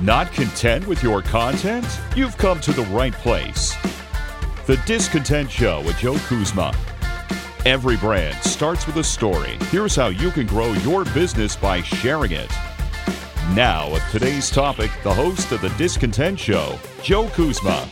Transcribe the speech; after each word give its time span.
Not 0.00 0.32
content 0.32 0.86
with 0.86 1.02
your 1.02 1.22
content? 1.22 1.84
You've 2.14 2.38
come 2.38 2.60
to 2.60 2.72
the 2.72 2.84
right 2.84 3.12
place. 3.12 3.74
The 4.66 4.80
Discontent 4.86 5.50
Show 5.50 5.82
with 5.82 5.98
Joe 5.98 6.16
Kuzma. 6.18 6.72
Every 7.66 7.96
brand 7.96 8.36
starts 8.44 8.86
with 8.86 8.96
a 8.98 9.02
story. 9.02 9.58
Here's 9.72 9.96
how 9.96 10.06
you 10.06 10.30
can 10.30 10.46
grow 10.46 10.72
your 10.72 11.04
business 11.06 11.56
by 11.56 11.82
sharing 11.82 12.30
it. 12.30 12.50
Now, 13.54 13.92
with 13.92 14.08
today's 14.12 14.50
topic, 14.50 14.92
the 15.02 15.12
host 15.12 15.50
of 15.50 15.60
The 15.62 15.70
Discontent 15.70 16.38
Show, 16.38 16.78
Joe 17.02 17.28
Kuzma. 17.30 17.88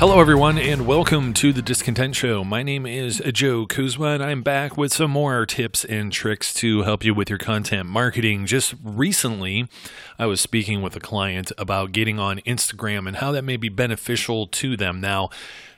Hello, 0.00 0.18
everyone, 0.18 0.56
and 0.56 0.86
welcome 0.86 1.34
to 1.34 1.52
the 1.52 1.60
Discontent 1.60 2.16
Show. 2.16 2.42
My 2.42 2.62
name 2.62 2.86
is 2.86 3.22
Joe 3.34 3.66
Kuzma, 3.66 4.06
and 4.06 4.22
I'm 4.22 4.40
back 4.40 4.78
with 4.78 4.94
some 4.94 5.10
more 5.10 5.44
tips 5.44 5.84
and 5.84 6.10
tricks 6.10 6.54
to 6.54 6.84
help 6.84 7.04
you 7.04 7.12
with 7.12 7.28
your 7.28 7.38
content 7.38 7.86
marketing. 7.86 8.46
Just 8.46 8.74
recently, 8.82 9.68
I 10.18 10.24
was 10.24 10.40
speaking 10.40 10.80
with 10.80 10.96
a 10.96 11.00
client 11.00 11.52
about 11.58 11.92
getting 11.92 12.18
on 12.18 12.38
Instagram 12.46 13.06
and 13.08 13.18
how 13.18 13.30
that 13.32 13.44
may 13.44 13.58
be 13.58 13.68
beneficial 13.68 14.46
to 14.46 14.74
them. 14.74 15.02
Now, 15.02 15.28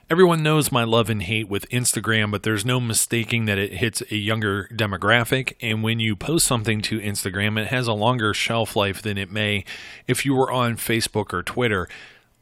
Everyone 0.09 0.43
knows 0.43 0.69
my 0.69 0.83
love 0.83 1.09
and 1.09 1.23
hate 1.23 1.47
with 1.47 1.67
Instagram, 1.69 2.29
but 2.29 2.43
there's 2.43 2.65
no 2.65 2.79
mistaking 2.79 3.45
that 3.45 3.57
it 3.57 3.75
hits 3.75 4.03
a 4.11 4.15
younger 4.15 4.69
demographic. 4.71 5.53
And 5.61 5.81
when 5.81 6.01
you 6.01 6.15
post 6.15 6.45
something 6.45 6.81
to 6.81 6.99
Instagram, 6.99 7.59
it 7.59 7.69
has 7.69 7.87
a 7.87 7.93
longer 7.93 8.33
shelf 8.33 8.75
life 8.75 9.01
than 9.01 9.17
it 9.17 9.31
may 9.31 9.63
if 10.05 10.25
you 10.25 10.35
were 10.35 10.51
on 10.51 10.75
Facebook 10.75 11.33
or 11.33 11.41
Twitter. 11.41 11.87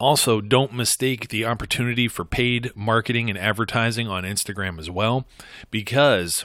Also, 0.02 0.40
don't 0.40 0.74
mistake 0.74 1.28
the 1.28 1.44
opportunity 1.44 2.08
for 2.08 2.24
paid 2.24 2.72
marketing 2.74 3.30
and 3.30 3.38
advertising 3.38 4.08
on 4.08 4.24
Instagram 4.24 4.80
as 4.80 4.90
well, 4.90 5.28
because 5.70 6.44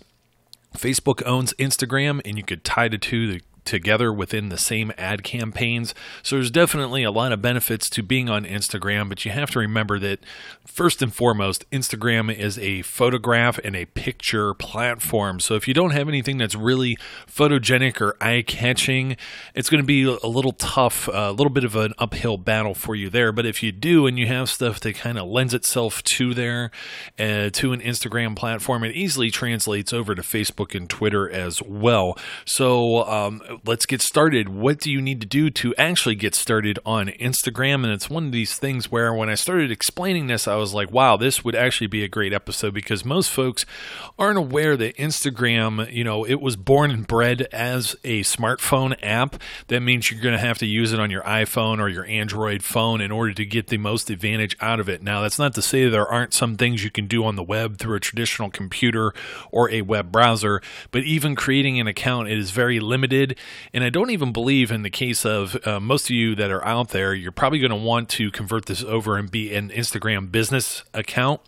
Facebook 0.77 1.23
owns 1.25 1.55
Instagram 1.55 2.21
and 2.23 2.37
you 2.37 2.43
could 2.43 2.63
tie 2.63 2.87
the 2.87 2.99
two 2.99 3.39
together 3.67 4.11
within 4.11 4.49
the 4.49 4.57
same 4.57 4.91
ad 4.97 5.23
campaigns. 5.23 5.93
So 6.23 6.37
there's 6.37 6.49
definitely 6.49 7.03
a 7.03 7.11
lot 7.11 7.31
of 7.31 7.41
benefits 7.41 7.89
to 7.91 8.01
being 8.01 8.29
on 8.29 8.45
Instagram, 8.45 9.09
but 9.09 9.25
you 9.25 9.31
have 9.31 9.51
to 9.51 9.59
remember 9.59 9.99
that 9.99 10.19
first 10.65 11.01
and 11.01 11.13
foremost, 11.13 11.69
Instagram 11.69 12.35
is 12.35 12.57
a 12.57 12.81
photograph 12.81 13.59
and 13.63 13.75
a 13.75 13.85
picture 13.85 14.53
platform. 14.55 15.39
So 15.39 15.55
if 15.55 15.67
you 15.67 15.73
don't 15.73 15.91
have 15.91 16.07
anything 16.07 16.37
that's 16.37 16.55
really 16.55 16.97
photogenic 17.27 18.01
or 18.01 18.15
eye 18.21 18.43
catching, 18.45 19.17
it's 19.53 19.69
going 19.69 19.83
to 19.83 19.87
be 19.87 20.03
a 20.03 20.27
little 20.27 20.53
tough, 20.53 21.07
a 21.11 21.31
little 21.31 21.51
bit 21.51 21.63
of 21.63 21.75
an 21.75 21.93
uphill 21.97 22.37
battle 22.37 22.73
for 22.73 22.95
you 22.95 23.09
there. 23.09 23.31
But 23.31 23.45
if 23.45 23.61
you 23.61 23.71
do 23.71 24.07
and 24.07 24.17
you 24.17 24.27
have 24.27 24.49
stuff 24.49 24.79
that 24.79 24.95
kind 24.95 25.17
of 25.17 25.27
lends 25.27 25.53
itself 25.53 26.01
to 26.03 26.33
there, 26.33 26.71
uh, 27.19 27.49
to 27.51 27.73
an 27.73 27.81
Instagram 27.81 28.35
platform, 28.35 28.83
it 28.83 28.95
easily 28.95 29.29
translates 29.29 29.91
over 29.91 30.15
to 30.15 30.21
Facebook 30.21 30.73
and 30.73 30.89
Twitter 30.89 31.29
as 31.29 31.61
well. 31.61 32.17
So 32.45 33.03
um, 33.05 33.41
let's 33.65 33.85
get 33.85 34.01
started. 34.01 34.49
What 34.49 34.79
do 34.79 34.91
you 34.91 35.01
need 35.01 35.21
to 35.21 35.27
do 35.27 35.49
to 35.49 35.75
actually 35.75 36.15
get 36.15 36.35
started 36.35 36.79
on 36.85 37.07
Instagram? 37.07 37.83
And 37.83 37.93
it's 37.93 38.09
one 38.09 38.25
of 38.25 38.31
these 38.31 38.57
things 38.57 38.91
where 38.91 39.13
when 39.13 39.29
I 39.29 39.35
started 39.35 39.71
explaining 39.71 40.27
this, 40.27 40.47
I 40.47 40.55
was 40.55 40.73
like, 40.73 40.91
wow, 40.91 41.17
this 41.17 41.43
would 41.43 41.55
actually 41.55 41.87
be 41.87 42.03
a 42.03 42.07
great 42.07 42.33
episode 42.33 42.73
because 42.73 43.05
most 43.05 43.29
folks 43.31 43.65
aren't 44.19 44.37
aware 44.37 44.77
that 44.77 44.97
Instagram, 44.97 45.91
you 45.91 46.03
know, 46.03 46.25
it 46.25 46.41
was 46.41 46.55
born 46.55 46.91
and 46.91 47.07
bred 47.07 47.47
as 47.51 47.95
a 48.03 48.21
smartphone 48.21 48.95
app. 49.01 49.41
That 49.67 49.81
means 49.81 50.11
you're 50.11 50.21
going 50.21 50.35
to 50.35 50.45
have 50.45 50.57
to 50.59 50.65
use 50.65 50.93
it 50.93 50.99
on 50.99 51.11
your 51.11 51.23
iPhone 51.23 51.79
or 51.79 51.89
your 51.89 52.05
Android 52.05 52.63
phone 52.63 53.01
in 53.01 53.11
order 53.11 53.33
to 53.33 53.45
get 53.45 53.67
the 53.67 53.77
most 53.77 54.09
advantage 54.09 54.55
out 54.61 54.79
of 54.79 54.89
it. 54.89 55.01
Now, 55.01 55.21
that's 55.21 55.39
not 55.39 55.53
to 55.55 55.61
say 55.61 55.87
there 55.87 56.07
aren't 56.07 56.33
some 56.33 56.57
things 56.57 56.83
you 56.83 56.91
can 56.91 57.07
do 57.07 57.23
on 57.25 57.35
the 57.35 57.43
web 57.43 57.77
through 57.77 57.95
a 57.95 57.99
traditional 57.99 58.49
computer 58.49 59.13
or 59.51 59.69
a 59.69 59.81
web 59.81 60.11
browser, 60.11 60.61
but 60.91 61.03
even 61.03 61.35
creating 61.35 61.79
an 61.79 61.87
account, 61.87 62.27
it 62.27 62.37
is 62.37 62.51
very 62.51 62.79
limited 62.79 63.37
and 63.73 63.83
I 63.83 63.89
don't 63.89 64.09
even 64.09 64.31
believe, 64.31 64.71
in 64.71 64.81
the 64.81 64.89
case 64.89 65.25
of 65.25 65.57
uh, 65.67 65.79
most 65.79 66.05
of 66.05 66.11
you 66.11 66.35
that 66.35 66.51
are 66.51 66.63
out 66.65 66.89
there, 66.89 67.13
you're 67.13 67.31
probably 67.31 67.59
going 67.59 67.71
to 67.71 67.75
want 67.75 68.09
to 68.09 68.31
convert 68.31 68.65
this 68.65 68.83
over 68.83 69.17
and 69.17 69.29
be 69.29 69.53
an 69.53 69.69
Instagram 69.69 70.31
business 70.31 70.83
account 70.93 71.41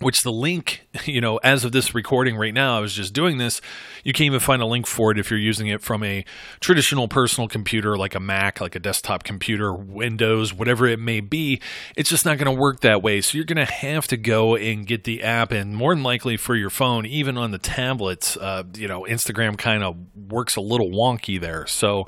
which 0.00 0.22
the 0.22 0.32
link, 0.32 0.86
you 1.04 1.20
know, 1.20 1.36
as 1.38 1.64
of 1.64 1.72
this 1.72 1.94
recording 1.94 2.36
right 2.36 2.52
now, 2.52 2.76
I 2.76 2.80
was 2.80 2.92
just 2.92 3.12
doing 3.12 3.38
this. 3.38 3.60
You 4.02 4.12
can't 4.12 4.26
even 4.26 4.40
find 4.40 4.60
a 4.60 4.66
link 4.66 4.86
for 4.86 5.12
it 5.12 5.18
if 5.18 5.30
you're 5.30 5.38
using 5.38 5.68
it 5.68 5.82
from 5.82 6.02
a 6.02 6.24
traditional 6.58 7.06
personal 7.06 7.48
computer 7.48 7.96
like 7.96 8.14
a 8.14 8.20
Mac, 8.20 8.60
like 8.60 8.74
a 8.74 8.80
desktop 8.80 9.22
computer, 9.22 9.72
Windows, 9.72 10.52
whatever 10.52 10.86
it 10.86 10.98
may 10.98 11.20
be. 11.20 11.60
It's 11.96 12.10
just 12.10 12.24
not 12.24 12.38
going 12.38 12.54
to 12.54 12.60
work 12.60 12.80
that 12.80 13.02
way. 13.02 13.20
So 13.20 13.36
you're 13.36 13.44
going 13.44 13.64
to 13.64 13.72
have 13.72 14.06
to 14.08 14.16
go 14.16 14.56
and 14.56 14.86
get 14.86 15.04
the 15.04 15.22
app, 15.22 15.52
and 15.52 15.76
more 15.76 15.94
than 15.94 16.02
likely 16.02 16.36
for 16.36 16.56
your 16.56 16.70
phone, 16.70 17.06
even 17.06 17.36
on 17.36 17.50
the 17.50 17.58
tablets, 17.58 18.36
uh, 18.36 18.64
you 18.74 18.88
know, 18.88 19.02
Instagram 19.02 19.56
kind 19.58 19.82
of 19.84 19.96
works 20.16 20.56
a 20.56 20.60
little 20.60 20.90
wonky 20.90 21.40
there. 21.40 21.66
So, 21.66 22.06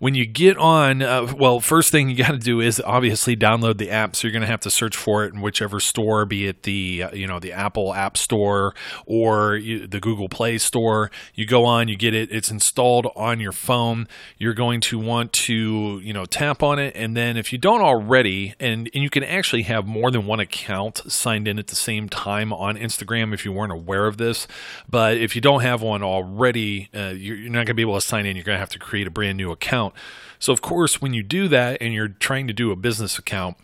when 0.00 0.14
you 0.14 0.24
get 0.24 0.56
on, 0.56 1.02
uh, 1.02 1.30
well, 1.36 1.60
first 1.60 1.92
thing 1.92 2.08
you 2.08 2.16
got 2.16 2.30
to 2.30 2.38
do 2.38 2.58
is 2.58 2.80
obviously 2.86 3.36
download 3.36 3.76
the 3.76 3.90
app. 3.90 4.16
So 4.16 4.26
you're 4.26 4.32
going 4.32 4.40
to 4.40 4.48
have 4.48 4.60
to 4.60 4.70
search 4.70 4.96
for 4.96 5.24
it 5.24 5.34
in 5.34 5.42
whichever 5.42 5.78
store, 5.78 6.24
be 6.24 6.46
it 6.46 6.62
the 6.62 7.02
uh, 7.02 7.10
you 7.12 7.26
know 7.26 7.38
the 7.38 7.52
Apple 7.52 7.92
App 7.92 8.16
Store 8.16 8.74
or 9.04 9.56
you, 9.56 9.86
the 9.86 10.00
Google 10.00 10.30
Play 10.30 10.56
Store. 10.56 11.10
You 11.34 11.46
go 11.46 11.66
on, 11.66 11.88
you 11.88 11.96
get 11.96 12.14
it. 12.14 12.32
It's 12.32 12.50
installed 12.50 13.08
on 13.14 13.40
your 13.40 13.52
phone. 13.52 14.08
You're 14.38 14.54
going 14.54 14.80
to 14.82 14.98
want 14.98 15.34
to 15.34 16.00
you 16.02 16.14
know 16.14 16.24
tap 16.24 16.62
on 16.62 16.78
it, 16.78 16.96
and 16.96 17.14
then 17.14 17.36
if 17.36 17.52
you 17.52 17.58
don't 17.58 17.82
already, 17.82 18.54
and 18.58 18.90
and 18.94 19.04
you 19.04 19.10
can 19.10 19.22
actually 19.22 19.62
have 19.64 19.86
more 19.86 20.10
than 20.10 20.24
one 20.24 20.40
account 20.40 21.02
signed 21.12 21.46
in 21.46 21.58
at 21.58 21.66
the 21.66 21.76
same 21.76 22.08
time 22.08 22.54
on 22.54 22.78
Instagram 22.78 23.34
if 23.34 23.44
you 23.44 23.52
weren't 23.52 23.72
aware 23.72 24.06
of 24.06 24.16
this. 24.16 24.48
But 24.88 25.18
if 25.18 25.34
you 25.34 25.42
don't 25.42 25.60
have 25.60 25.82
one 25.82 26.02
already, 26.02 26.88
uh, 26.94 27.08
you're, 27.08 27.36
you're 27.36 27.50
not 27.50 27.58
going 27.58 27.66
to 27.66 27.74
be 27.74 27.82
able 27.82 27.96
to 27.96 28.00
sign 28.00 28.24
in. 28.24 28.34
You're 28.34 28.46
going 28.46 28.56
to 28.56 28.60
have 28.60 28.70
to 28.70 28.78
create 28.78 29.06
a 29.06 29.10
brand 29.10 29.36
new 29.36 29.52
account 29.52 29.89
account. 29.90 30.04
So, 30.38 30.52
of 30.52 30.62
course, 30.62 31.00
when 31.02 31.12
you 31.12 31.22
do 31.22 31.48
that 31.48 31.78
and 31.80 31.92
you're 31.92 32.08
trying 32.08 32.46
to 32.46 32.52
do 32.52 32.70
a 32.70 32.76
business 32.76 33.18
account, 33.18 33.56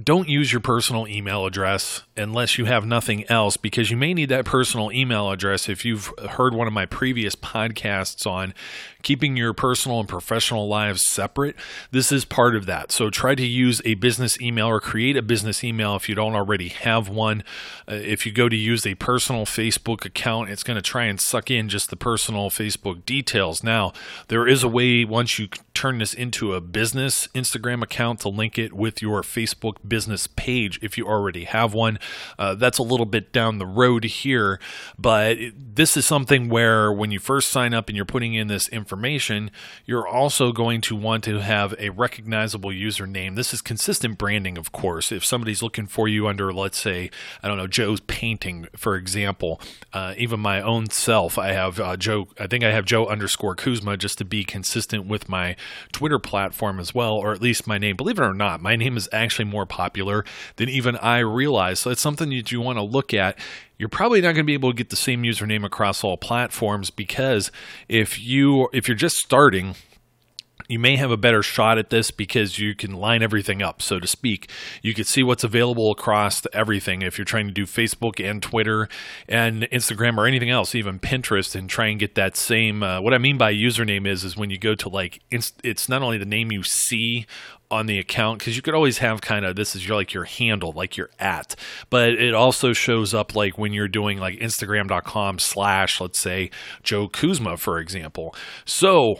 don't 0.00 0.28
use 0.28 0.50
your 0.50 0.60
personal 0.60 1.06
email 1.06 1.44
address 1.44 2.02
unless 2.16 2.56
you 2.56 2.64
have 2.64 2.86
nothing 2.86 3.28
else 3.28 3.58
because 3.58 3.90
you 3.90 3.96
may 3.96 4.14
need 4.14 4.30
that 4.30 4.46
personal 4.46 4.90
email 4.90 5.30
address 5.30 5.68
if 5.68 5.84
you've 5.84 6.10
heard 6.30 6.54
one 6.54 6.66
of 6.66 6.72
my 6.72 6.86
previous 6.86 7.34
podcasts 7.34 8.26
on 8.26 8.54
keeping 9.02 9.36
your 9.36 9.52
personal 9.52 10.00
and 10.00 10.08
professional 10.08 10.66
lives 10.66 11.04
separate. 11.04 11.56
This 11.90 12.10
is 12.10 12.24
part 12.24 12.56
of 12.56 12.64
that. 12.66 12.90
So 12.90 13.10
try 13.10 13.34
to 13.34 13.46
use 13.46 13.82
a 13.84 13.94
business 13.94 14.40
email 14.40 14.68
or 14.68 14.80
create 14.80 15.16
a 15.16 15.22
business 15.22 15.62
email 15.62 15.94
if 15.96 16.08
you 16.08 16.14
don't 16.14 16.34
already 16.34 16.68
have 16.68 17.08
one. 17.08 17.42
Uh, 17.86 17.94
if 17.94 18.24
you 18.24 18.32
go 18.32 18.48
to 18.48 18.56
use 18.56 18.86
a 18.86 18.94
personal 18.94 19.44
Facebook 19.44 20.06
account, 20.06 20.48
it's 20.48 20.62
going 20.62 20.76
to 20.76 20.82
try 20.82 21.04
and 21.04 21.20
suck 21.20 21.50
in 21.50 21.68
just 21.68 21.90
the 21.90 21.96
personal 21.96 22.48
Facebook 22.48 23.04
details. 23.04 23.62
Now, 23.62 23.92
there 24.28 24.46
is 24.46 24.62
a 24.62 24.68
way 24.68 25.04
once 25.04 25.38
you 25.38 25.48
turn 25.74 25.98
this 25.98 26.14
into 26.14 26.54
a 26.54 26.60
business 26.60 27.26
Instagram 27.34 27.82
account 27.82 28.20
to 28.20 28.28
link 28.28 28.58
it 28.58 28.72
with 28.72 29.02
your 29.02 29.22
Facebook 29.22 29.76
business 29.86 30.26
page 30.26 30.78
if 30.82 30.96
you 30.96 31.06
already 31.06 31.44
have 31.44 31.74
one. 31.74 31.98
Uh, 32.38 32.54
that's 32.54 32.78
a 32.78 32.82
little 32.82 33.06
bit 33.06 33.32
down 33.32 33.58
the 33.58 33.66
road 33.66 34.04
here, 34.04 34.60
but 34.98 35.38
this 35.56 35.96
is 35.96 36.06
something 36.06 36.48
where 36.48 36.92
when 36.92 37.10
you 37.10 37.18
first 37.18 37.48
sign 37.48 37.74
up 37.74 37.88
and 37.88 37.96
you're 37.96 38.04
putting 38.04 38.34
in 38.34 38.48
this 38.48 38.68
information, 38.68 39.50
you're 39.86 40.06
also 40.06 40.52
going 40.52 40.80
to 40.82 40.96
want 40.96 41.24
to 41.24 41.40
have 41.40 41.74
a 41.78 41.90
recognizable 41.90 42.70
username. 42.70 43.36
This 43.36 43.54
is 43.54 43.60
consistent 43.60 44.18
branding, 44.18 44.58
of 44.58 44.72
course. 44.72 45.10
If 45.12 45.24
somebody's 45.24 45.62
looking 45.62 45.86
for 45.86 46.08
you 46.08 46.26
under, 46.26 46.52
let's 46.52 46.78
say, 46.78 47.10
I 47.42 47.48
don't 47.48 47.56
know, 47.56 47.66
Joe's 47.66 48.00
painting, 48.00 48.68
for 48.76 48.96
example, 48.96 49.60
uh, 49.92 50.14
even 50.18 50.40
my 50.40 50.60
own 50.60 50.90
self, 50.90 51.38
I 51.38 51.52
have 51.52 51.80
uh, 51.80 51.96
Joe, 51.96 52.28
I 52.38 52.46
think 52.46 52.64
I 52.64 52.72
have 52.72 52.84
Joe 52.84 53.06
underscore 53.06 53.54
Kuzma 53.54 53.96
just 53.96 54.18
to 54.18 54.24
be 54.24 54.44
consistent 54.44 55.06
with 55.06 55.28
my 55.28 55.56
Twitter 55.92 56.18
platform 56.18 56.78
as 56.78 56.94
well, 56.94 57.14
or 57.14 57.32
at 57.32 57.42
least 57.42 57.66
my 57.66 57.78
name. 57.78 57.96
Believe 57.96 58.18
it 58.18 58.22
or 58.22 58.34
not, 58.34 58.60
my 58.60 58.76
name 58.76 58.96
is 58.96 59.08
actually 59.12 59.44
more 59.46 59.66
popular 59.72 60.22
than 60.56 60.68
even 60.68 60.96
I 60.96 61.20
realize. 61.20 61.80
So 61.80 61.90
it's 61.90 62.02
something 62.02 62.28
that 62.28 62.52
you 62.52 62.60
want 62.60 62.76
to 62.76 62.82
look 62.82 63.14
at. 63.14 63.38
You're 63.78 63.88
probably 63.88 64.20
not 64.20 64.34
going 64.34 64.44
to 64.44 64.44
be 64.44 64.52
able 64.52 64.70
to 64.70 64.76
get 64.76 64.90
the 64.90 64.96
same 64.96 65.22
username 65.22 65.64
across 65.64 66.04
all 66.04 66.18
platforms 66.18 66.90
because 66.90 67.50
if 67.88 68.20
you 68.20 68.68
if 68.74 68.86
you're 68.86 68.96
just 68.96 69.16
starting 69.16 69.74
you 70.72 70.78
may 70.78 70.96
have 70.96 71.10
a 71.10 71.18
better 71.18 71.42
shot 71.42 71.76
at 71.76 71.90
this 71.90 72.10
because 72.10 72.58
you 72.58 72.74
can 72.74 72.92
line 72.92 73.22
everything 73.22 73.60
up, 73.60 73.82
so 73.82 74.00
to 74.00 74.06
speak. 74.06 74.50
You 74.80 74.94
can 74.94 75.04
see 75.04 75.22
what's 75.22 75.44
available 75.44 75.90
across 75.90 76.46
everything 76.54 77.02
if 77.02 77.18
you're 77.18 77.26
trying 77.26 77.46
to 77.46 77.52
do 77.52 77.66
Facebook 77.66 78.18
and 78.24 78.42
Twitter 78.42 78.88
and 79.28 79.64
Instagram 79.70 80.16
or 80.16 80.26
anything 80.26 80.48
else, 80.48 80.74
even 80.74 80.98
Pinterest, 80.98 81.54
and 81.54 81.68
try 81.68 81.88
and 81.88 82.00
get 82.00 82.14
that 82.14 82.38
same. 82.38 82.82
Uh, 82.82 83.02
what 83.02 83.12
I 83.12 83.18
mean 83.18 83.36
by 83.36 83.52
username 83.52 84.06
is 84.06 84.24
is 84.24 84.34
when 84.34 84.48
you 84.48 84.58
go 84.58 84.74
to 84.74 84.88
like 84.88 85.20
it's 85.30 85.90
not 85.90 86.00
only 86.00 86.16
the 86.16 86.24
name 86.24 86.50
you 86.50 86.62
see 86.62 87.26
on 87.70 87.86
the 87.86 87.98
account 87.98 88.38
because 88.38 88.54
you 88.54 88.62
could 88.62 88.74
always 88.74 88.98
have 88.98 89.22
kind 89.22 89.46
of 89.46 89.56
this 89.56 89.74
is 89.74 89.86
your 89.86 89.96
like 89.96 90.12
your 90.12 90.24
handle 90.24 90.72
like 90.72 90.94
your 90.98 91.08
at 91.18 91.56
but 91.88 92.10
it 92.10 92.34
also 92.34 92.74
shows 92.74 93.14
up 93.14 93.34
like 93.34 93.56
when 93.56 93.72
you're 93.72 93.88
doing 93.88 94.18
like 94.18 94.38
instagram.com 94.40 95.38
slash 95.38 95.98
let's 95.98 96.20
say 96.20 96.50
joe 96.82 97.08
kuzma 97.08 97.56
for 97.56 97.78
example 97.78 98.34
so 98.66 99.14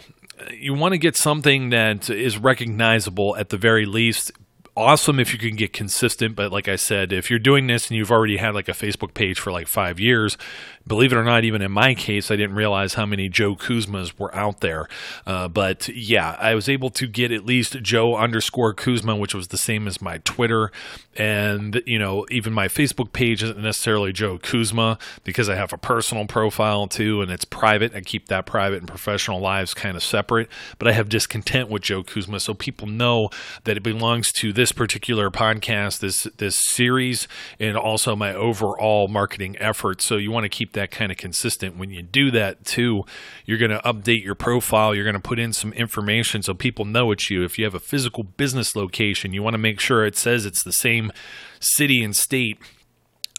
you 0.50 0.74
want 0.74 0.92
to 0.92 0.98
get 0.98 1.16
something 1.16 1.70
that 1.70 2.10
is 2.10 2.38
recognizable 2.38 3.36
at 3.36 3.50
the 3.50 3.56
very 3.56 3.86
least. 3.86 4.32
Awesome 4.74 5.20
if 5.20 5.34
you 5.34 5.38
can 5.38 5.54
get 5.54 5.74
consistent, 5.74 6.34
but 6.34 6.50
like 6.50 6.66
I 6.66 6.76
said, 6.76 7.12
if 7.12 7.28
you're 7.28 7.38
doing 7.38 7.66
this 7.66 7.88
and 7.88 7.96
you've 7.98 8.10
already 8.10 8.38
had 8.38 8.54
like 8.54 8.68
a 8.68 8.72
Facebook 8.72 9.12
page 9.12 9.38
for 9.38 9.52
like 9.52 9.66
five 9.66 10.00
years, 10.00 10.38
believe 10.86 11.12
it 11.12 11.16
or 11.16 11.24
not, 11.24 11.44
even 11.44 11.62
in 11.62 11.72
my 11.72 11.94
case, 11.94 12.30
I 12.30 12.36
didn't 12.36 12.56
realize 12.56 12.94
how 12.94 13.06
many 13.06 13.28
Joe 13.28 13.54
Kuzmas 13.54 14.18
were 14.18 14.34
out 14.34 14.60
there. 14.60 14.88
Uh, 15.26 15.48
but 15.48 15.88
yeah, 15.88 16.36
I 16.38 16.54
was 16.54 16.68
able 16.68 16.90
to 16.90 17.06
get 17.06 17.32
at 17.32 17.44
least 17.44 17.82
Joe 17.82 18.16
underscore 18.16 18.74
Kuzma, 18.74 19.16
which 19.16 19.34
was 19.34 19.48
the 19.48 19.58
same 19.58 19.86
as 19.86 20.00
my 20.00 20.18
Twitter. 20.18 20.70
And, 21.16 21.82
you 21.86 21.98
know, 21.98 22.26
even 22.30 22.52
my 22.52 22.68
Facebook 22.68 23.12
page 23.12 23.42
isn't 23.42 23.58
necessarily 23.58 24.12
Joe 24.12 24.38
Kuzma 24.38 24.98
because 25.24 25.48
I 25.48 25.56
have 25.56 25.72
a 25.72 25.78
personal 25.78 26.26
profile 26.26 26.86
too, 26.86 27.20
and 27.20 27.30
it's 27.30 27.44
private. 27.44 27.94
I 27.94 28.00
keep 28.00 28.28
that 28.28 28.46
private 28.46 28.78
and 28.78 28.88
professional 28.88 29.40
lives 29.40 29.74
kind 29.74 29.96
of 29.96 30.02
separate. 30.02 30.48
But 30.78 30.88
I 30.88 30.92
have 30.92 31.08
discontent 31.08 31.68
with 31.68 31.82
Joe 31.82 32.02
Kuzma, 32.02 32.40
so 32.40 32.54
people 32.54 32.86
know 32.86 33.28
that 33.64 33.76
it 33.76 33.82
belongs 33.82 34.32
to 34.32 34.52
this 34.52 34.72
particular 34.72 35.30
podcast, 35.30 36.00
this 36.00 36.22
this 36.38 36.56
series, 36.56 37.28
and 37.60 37.76
also 37.76 38.16
my 38.16 38.32
overall 38.32 39.08
marketing 39.08 39.56
efforts. 39.58 40.04
So 40.04 40.16
you 40.16 40.30
want 40.30 40.44
to 40.44 40.48
keep 40.48 40.71
that 40.72 40.90
kind 40.90 41.10
of 41.12 41.18
consistent. 41.18 41.76
When 41.76 41.90
you 41.90 42.02
do 42.02 42.30
that 42.30 42.64
too, 42.64 43.04
you're 43.44 43.58
going 43.58 43.70
to 43.70 43.80
update 43.80 44.24
your 44.24 44.34
profile. 44.34 44.94
You're 44.94 45.04
going 45.04 45.14
to 45.14 45.20
put 45.20 45.38
in 45.38 45.52
some 45.52 45.72
information 45.72 46.42
so 46.42 46.54
people 46.54 46.84
know 46.84 47.10
it's 47.12 47.30
you. 47.30 47.44
If 47.44 47.58
you 47.58 47.64
have 47.64 47.74
a 47.74 47.80
physical 47.80 48.24
business 48.24 48.74
location, 48.76 49.32
you 49.32 49.42
want 49.42 49.54
to 49.54 49.58
make 49.58 49.80
sure 49.80 50.04
it 50.04 50.16
says 50.16 50.46
it's 50.46 50.62
the 50.62 50.72
same 50.72 51.12
city 51.60 52.02
and 52.02 52.14
state 52.16 52.58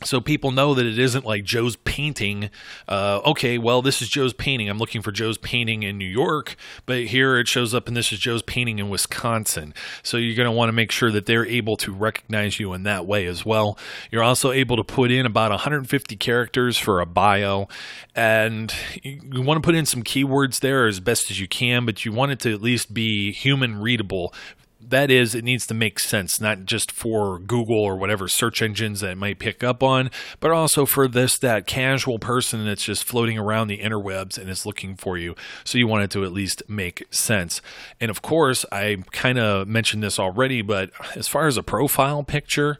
so 0.03 0.21
people 0.21 0.51
know 0.51 0.73
that 0.73 0.85
it 0.85 0.99
isn't 0.99 1.25
like 1.25 1.43
Joe's 1.43 1.75
painting. 1.75 2.49
Uh, 2.87 3.21
okay, 3.25 3.57
well, 3.57 3.81
this 3.81 4.01
is 4.01 4.09
Joe's 4.09 4.33
painting. 4.33 4.69
I'm 4.69 4.77
looking 4.77 5.01
for 5.01 5.11
Joe's 5.11 5.37
painting 5.37 5.83
in 5.83 5.97
New 5.97 6.05
York, 6.05 6.55
but 6.85 7.05
here 7.05 7.37
it 7.37 7.47
shows 7.47 7.73
up 7.73 7.87
and 7.87 7.95
this 7.95 8.11
is 8.11 8.19
Joe's 8.19 8.41
painting 8.41 8.79
in 8.79 8.89
Wisconsin. 8.89 9.73
So 10.01 10.17
you're 10.17 10.35
going 10.35 10.49
to 10.49 10.51
want 10.51 10.69
to 10.69 10.73
make 10.73 10.91
sure 10.91 11.11
that 11.11 11.25
they're 11.25 11.45
able 11.45 11.77
to 11.77 11.91
recognize 11.91 12.59
you 12.59 12.73
in 12.73 12.83
that 12.83 13.05
way 13.05 13.25
as 13.25 13.45
well. 13.45 13.77
You're 14.11 14.23
also 14.23 14.51
able 14.51 14.77
to 14.77 14.83
put 14.83 15.11
in 15.11 15.25
about 15.25 15.51
150 15.51 16.15
characters 16.17 16.77
for 16.77 16.99
a 16.99 17.05
bio, 17.05 17.67
and 18.15 18.73
you 19.01 19.41
want 19.41 19.61
to 19.61 19.65
put 19.65 19.75
in 19.75 19.85
some 19.85 20.03
keywords 20.03 20.59
there 20.59 20.87
as 20.87 20.99
best 20.99 21.31
as 21.31 21.39
you 21.39 21.47
can, 21.47 21.85
but 21.85 22.05
you 22.05 22.11
want 22.11 22.31
it 22.31 22.39
to 22.41 22.53
at 22.53 22.61
least 22.61 22.93
be 22.93 23.31
human 23.31 23.81
readable 23.81 24.33
that 24.89 25.11
is, 25.11 25.35
it 25.35 25.43
needs 25.43 25.67
to 25.67 25.73
make 25.73 25.99
sense, 25.99 26.39
not 26.39 26.65
just 26.65 26.91
for 26.91 27.39
Google 27.39 27.79
or 27.79 27.95
whatever 27.95 28.27
search 28.27 28.61
engines 28.61 28.99
that 29.01 29.17
might 29.17 29.39
pick 29.39 29.63
up 29.63 29.81
on, 29.83 30.09
but 30.39 30.51
also 30.51 30.85
for 30.85 31.07
this, 31.07 31.37
that 31.39 31.67
casual 31.67 32.19
person 32.19 32.65
that's 32.65 32.83
just 32.83 33.03
floating 33.03 33.37
around 33.37 33.67
the 33.67 33.79
interwebs 33.79 34.37
and 34.37 34.49
is 34.49 34.65
looking 34.65 34.95
for 34.95 35.17
you. 35.17 35.35
So 35.63 35.77
you 35.77 35.87
want 35.87 36.03
it 36.03 36.11
to 36.11 36.23
at 36.23 36.31
least 36.31 36.63
make 36.67 37.05
sense. 37.11 37.61
And 37.99 38.09
of 38.11 38.21
course, 38.21 38.65
I 38.71 39.03
kind 39.11 39.39
of 39.39 39.67
mentioned 39.67 40.03
this 40.03 40.19
already, 40.19 40.61
but 40.61 40.91
as 41.15 41.27
far 41.27 41.47
as 41.47 41.57
a 41.57 41.63
profile 41.63 42.23
picture, 42.23 42.79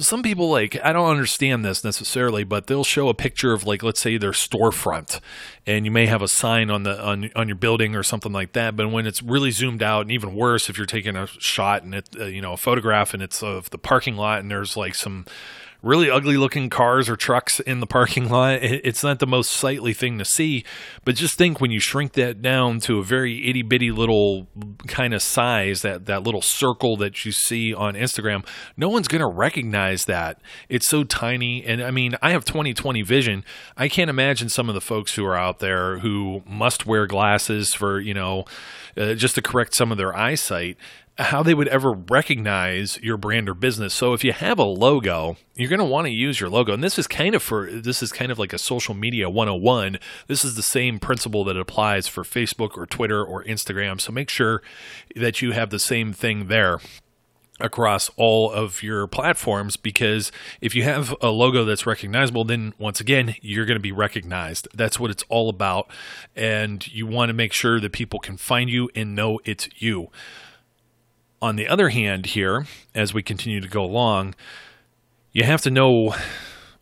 some 0.00 0.22
people 0.22 0.48
like 0.48 0.78
I 0.84 0.92
don't 0.92 1.10
understand 1.10 1.64
this 1.64 1.82
necessarily, 1.82 2.44
but 2.44 2.66
they'll 2.66 2.84
show 2.84 3.08
a 3.08 3.14
picture 3.14 3.52
of 3.52 3.64
like 3.64 3.82
let's 3.82 4.00
say 4.00 4.16
their 4.16 4.30
storefront, 4.30 5.20
and 5.66 5.84
you 5.84 5.90
may 5.90 6.06
have 6.06 6.22
a 6.22 6.28
sign 6.28 6.70
on 6.70 6.84
the 6.84 7.02
on 7.02 7.30
on 7.34 7.48
your 7.48 7.56
building 7.56 7.96
or 7.96 8.02
something 8.02 8.32
like 8.32 8.52
that. 8.52 8.76
But 8.76 8.90
when 8.90 9.06
it's 9.06 9.22
really 9.22 9.50
zoomed 9.50 9.82
out, 9.82 10.02
and 10.02 10.12
even 10.12 10.34
worse, 10.34 10.70
if 10.70 10.76
you're 10.76 10.86
taking 10.86 11.16
a 11.16 11.26
shot 11.26 11.82
and 11.82 11.94
it 11.94 12.08
uh, 12.18 12.24
you 12.26 12.40
know 12.40 12.52
a 12.52 12.56
photograph 12.56 13.12
and 13.12 13.22
it's 13.22 13.42
of 13.42 13.70
the 13.70 13.78
parking 13.78 14.16
lot 14.16 14.40
and 14.40 14.50
there's 14.50 14.76
like 14.76 14.94
some 14.94 15.26
really 15.82 16.10
ugly 16.10 16.36
looking 16.36 16.68
cars 16.68 17.08
or 17.08 17.16
trucks 17.16 17.60
in 17.60 17.80
the 17.80 17.86
parking 17.86 18.28
lot. 18.30 18.58
It's 18.62 19.02
not 19.02 19.18
the 19.18 19.26
most 19.26 19.50
sightly 19.50 19.94
thing 19.94 20.18
to 20.18 20.24
see, 20.24 20.64
but 21.04 21.14
just 21.14 21.36
think 21.36 21.60
when 21.60 21.70
you 21.70 21.80
shrink 21.80 22.12
that 22.14 22.42
down 22.42 22.80
to 22.80 22.98
a 22.98 23.04
very 23.04 23.48
itty 23.48 23.62
bitty 23.62 23.90
little 23.90 24.48
kind 24.86 25.14
of 25.14 25.22
size, 25.22 25.82
that, 25.82 26.06
that 26.06 26.22
little 26.22 26.42
circle 26.42 26.96
that 26.96 27.24
you 27.24 27.32
see 27.32 27.72
on 27.72 27.94
Instagram, 27.94 28.46
no 28.76 28.88
one's 28.88 29.08
going 29.08 29.20
to 29.20 29.28
recognize 29.28 30.04
that. 30.06 30.40
It's 30.68 30.88
so 30.88 31.04
tiny. 31.04 31.64
And 31.64 31.82
I 31.82 31.90
mean, 31.90 32.16
I 32.22 32.30
have 32.30 32.44
2020 32.44 33.02
vision. 33.02 33.44
I 33.76 33.88
can't 33.88 34.10
imagine 34.10 34.48
some 34.48 34.68
of 34.68 34.74
the 34.74 34.80
folks 34.80 35.14
who 35.14 35.24
are 35.24 35.36
out 35.36 35.60
there 35.60 35.98
who 35.98 36.42
must 36.46 36.86
wear 36.86 37.06
glasses 37.06 37.72
for, 37.74 38.00
you 38.00 38.14
know, 38.14 38.44
uh, 38.96 39.14
just 39.14 39.36
to 39.36 39.42
correct 39.42 39.74
some 39.74 39.92
of 39.92 39.98
their 39.98 40.16
eyesight 40.16 40.76
how 41.18 41.42
they 41.42 41.54
would 41.54 41.68
ever 41.68 41.92
recognize 41.92 42.98
your 43.02 43.16
brand 43.16 43.48
or 43.48 43.54
business. 43.54 43.92
So 43.92 44.12
if 44.12 44.22
you 44.22 44.32
have 44.32 44.58
a 44.58 44.64
logo, 44.64 45.36
you're 45.56 45.68
going 45.68 45.80
to 45.80 45.84
want 45.84 46.06
to 46.06 46.12
use 46.12 46.38
your 46.38 46.48
logo. 46.48 46.72
And 46.72 46.82
this 46.82 46.98
is 46.98 47.08
kind 47.08 47.34
of 47.34 47.42
for 47.42 47.68
this 47.70 48.02
is 48.02 48.12
kind 48.12 48.30
of 48.30 48.38
like 48.38 48.52
a 48.52 48.58
social 48.58 48.94
media 48.94 49.28
101. 49.28 49.98
This 50.28 50.44
is 50.44 50.54
the 50.54 50.62
same 50.62 51.00
principle 51.00 51.42
that 51.44 51.56
applies 51.56 52.06
for 52.06 52.22
Facebook 52.22 52.76
or 52.76 52.86
Twitter 52.86 53.24
or 53.24 53.42
Instagram. 53.44 54.00
So 54.00 54.12
make 54.12 54.30
sure 54.30 54.62
that 55.16 55.42
you 55.42 55.52
have 55.52 55.70
the 55.70 55.80
same 55.80 56.12
thing 56.12 56.46
there 56.46 56.78
across 57.60 58.08
all 58.16 58.52
of 58.52 58.84
your 58.84 59.08
platforms 59.08 59.76
because 59.76 60.30
if 60.60 60.76
you 60.76 60.84
have 60.84 61.12
a 61.20 61.30
logo 61.30 61.64
that's 61.64 61.86
recognizable 61.86 62.44
then 62.44 62.72
once 62.78 63.00
again 63.00 63.34
you're 63.40 63.66
going 63.66 63.76
to 63.76 63.82
be 63.82 63.90
recognized 63.90 64.68
that's 64.74 65.00
what 65.00 65.10
it's 65.10 65.24
all 65.28 65.48
about 65.48 65.90
and 66.36 66.86
you 66.86 67.04
want 67.04 67.30
to 67.30 67.32
make 67.32 67.52
sure 67.52 67.80
that 67.80 67.90
people 67.90 68.20
can 68.20 68.36
find 68.36 68.70
you 68.70 68.88
and 68.94 69.16
know 69.16 69.40
it's 69.44 69.68
you 69.82 70.08
on 71.40 71.56
the 71.56 71.68
other 71.68 71.90
hand, 71.90 72.26
here, 72.26 72.66
as 72.94 73.14
we 73.14 73.22
continue 73.22 73.60
to 73.60 73.68
go 73.68 73.84
along, 73.84 74.34
you 75.32 75.44
have 75.44 75.62
to 75.62 75.70
know 75.70 76.14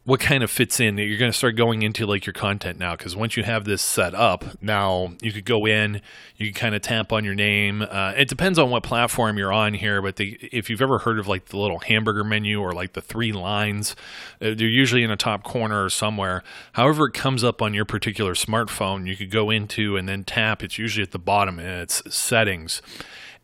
what 0.07 0.21
kind 0.21 0.45
of 0.45 0.51
fits 0.51 0.79
in. 0.79 0.97
You're 0.97 1.19
going 1.19 1.33
to 1.33 1.37
start 1.37 1.57
going 1.57 1.83
into 1.83 2.07
like 2.07 2.27
your 2.27 2.33
content 2.33 2.79
now 2.79 2.95
because 2.95 3.17
once 3.17 3.37
you 3.37 3.43
have 3.43 3.65
this 3.65 3.83
set 3.83 4.15
up, 4.15 4.45
now 4.63 5.15
you 5.21 5.33
could 5.33 5.45
go 5.45 5.67
in, 5.67 6.01
you 6.37 6.47
can 6.47 6.55
kind 6.55 6.75
of 6.77 6.83
tap 6.83 7.13
on 7.13 7.25
your 7.25 7.35
name. 7.35 7.83
Uh, 7.83 8.13
it 8.17 8.29
depends 8.29 8.57
on 8.57 8.71
what 8.71 8.85
platform 8.85 9.37
you're 9.37 9.53
on 9.53 9.75
here, 9.75 10.01
but 10.01 10.15
the, 10.15 10.39
if 10.53 10.71
you've 10.71 10.81
ever 10.81 10.99
heard 10.99 11.19
of 11.19 11.27
like 11.27 11.47
the 11.47 11.57
little 11.57 11.81
hamburger 11.81 12.23
menu 12.23 12.61
or 12.61 12.73
like 12.73 12.93
the 12.93 13.01
three 13.01 13.33
lines, 13.33 13.97
uh, 14.41 14.55
they're 14.55 14.69
usually 14.69 15.03
in 15.03 15.11
a 15.11 15.17
top 15.17 15.43
corner 15.43 15.85
or 15.85 15.91
somewhere. 15.91 16.45
However, 16.75 17.09
it 17.09 17.15
comes 17.15 17.43
up 17.43 17.61
on 17.61 17.75
your 17.75 17.85
particular 17.85 18.35
smartphone, 18.35 19.09
you 19.09 19.17
could 19.17 19.33
go 19.33 19.51
into 19.51 19.97
and 19.97 20.09
then 20.09 20.23
tap. 20.23 20.63
It's 20.63 20.79
usually 20.79 21.03
at 21.03 21.11
the 21.11 21.19
bottom 21.19 21.59
and 21.59 21.83
it's 21.83 22.15
settings 22.15 22.81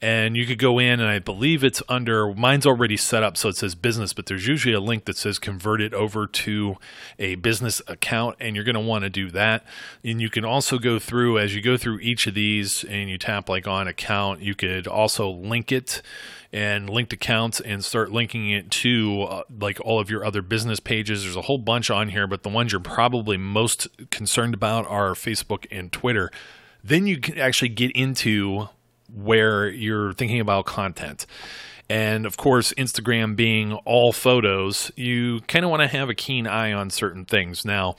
and 0.02 0.36
you 0.36 0.44
could 0.44 0.58
go 0.58 0.80
in 0.80 0.98
and 0.98 1.08
I 1.08 1.20
believe 1.20 1.62
it's 1.62 1.80
under 1.88 2.34
mine's 2.34 2.66
already 2.66 2.96
set 2.96 3.22
up 3.22 3.36
so 3.36 3.48
it 3.48 3.56
says 3.56 3.76
business 3.76 4.12
but 4.12 4.26
there's 4.26 4.48
usually 4.48 4.74
a 4.74 4.80
link 4.80 5.04
that 5.04 5.16
says 5.16 5.38
convert 5.38 5.80
it 5.80 5.94
over 5.94 6.26
to 6.26 6.76
a 7.20 7.36
business 7.36 7.80
account 7.86 8.36
and 8.40 8.56
you're 8.56 8.64
going 8.64 8.74
to 8.74 8.80
want 8.80 9.04
to 9.04 9.10
do 9.10 9.30
that. 9.30 9.64
And 10.02 10.20
you 10.20 10.28
can 10.28 10.44
also 10.44 10.78
go 10.78 10.98
through 10.98 11.38
as 11.38 11.54
you 11.54 11.62
go 11.62 11.76
through 11.76 12.00
each 12.00 12.26
of 12.26 12.34
these 12.34 12.82
and 12.84 13.08
you 13.08 13.16
tap 13.16 13.48
like 13.48 13.68
on 13.68 13.86
account 13.86 14.40
you 14.42 14.56
could 14.56 14.88
also 14.88 15.30
link 15.30 15.70
it 15.70 16.02
and 16.52 16.90
linked 16.90 17.12
accounts 17.12 17.60
and 17.60 17.84
start 17.84 18.10
linking 18.10 18.50
it 18.50 18.70
to 18.70 19.22
uh, 19.22 19.42
like 19.60 19.80
all 19.82 20.00
of 20.00 20.10
your 20.10 20.24
other 20.24 20.42
business 20.42 20.80
pages. 20.80 21.22
There's 21.22 21.36
a 21.36 21.42
whole 21.42 21.58
bunch 21.58 21.90
on 21.90 22.08
here 22.08 22.26
but 22.26 22.42
the 22.42 22.48
ones 22.48 22.72
you're 22.72 22.80
probably 22.80 23.36
most 23.36 23.86
concerned 24.10 24.52
about 24.52 24.84
are 24.88 25.12
Facebook 25.12 25.66
and 25.70 25.92
Twitter. 25.92 26.28
Then 26.82 27.06
you 27.06 27.18
can 27.18 27.38
actually 27.38 27.68
get 27.68 27.92
into 27.92 28.68
where 29.14 29.68
you're 29.68 30.12
thinking 30.12 30.40
about 30.40 30.66
content. 30.66 31.26
And 31.92 32.24
of 32.24 32.38
course, 32.38 32.72
Instagram 32.78 33.36
being 33.36 33.74
all 33.84 34.14
photos, 34.14 34.90
you 34.96 35.40
kind 35.40 35.62
of 35.62 35.70
want 35.70 35.82
to 35.82 35.88
have 35.88 36.08
a 36.08 36.14
keen 36.14 36.46
eye 36.46 36.72
on 36.72 36.88
certain 36.88 37.26
things. 37.26 37.66
Now, 37.66 37.96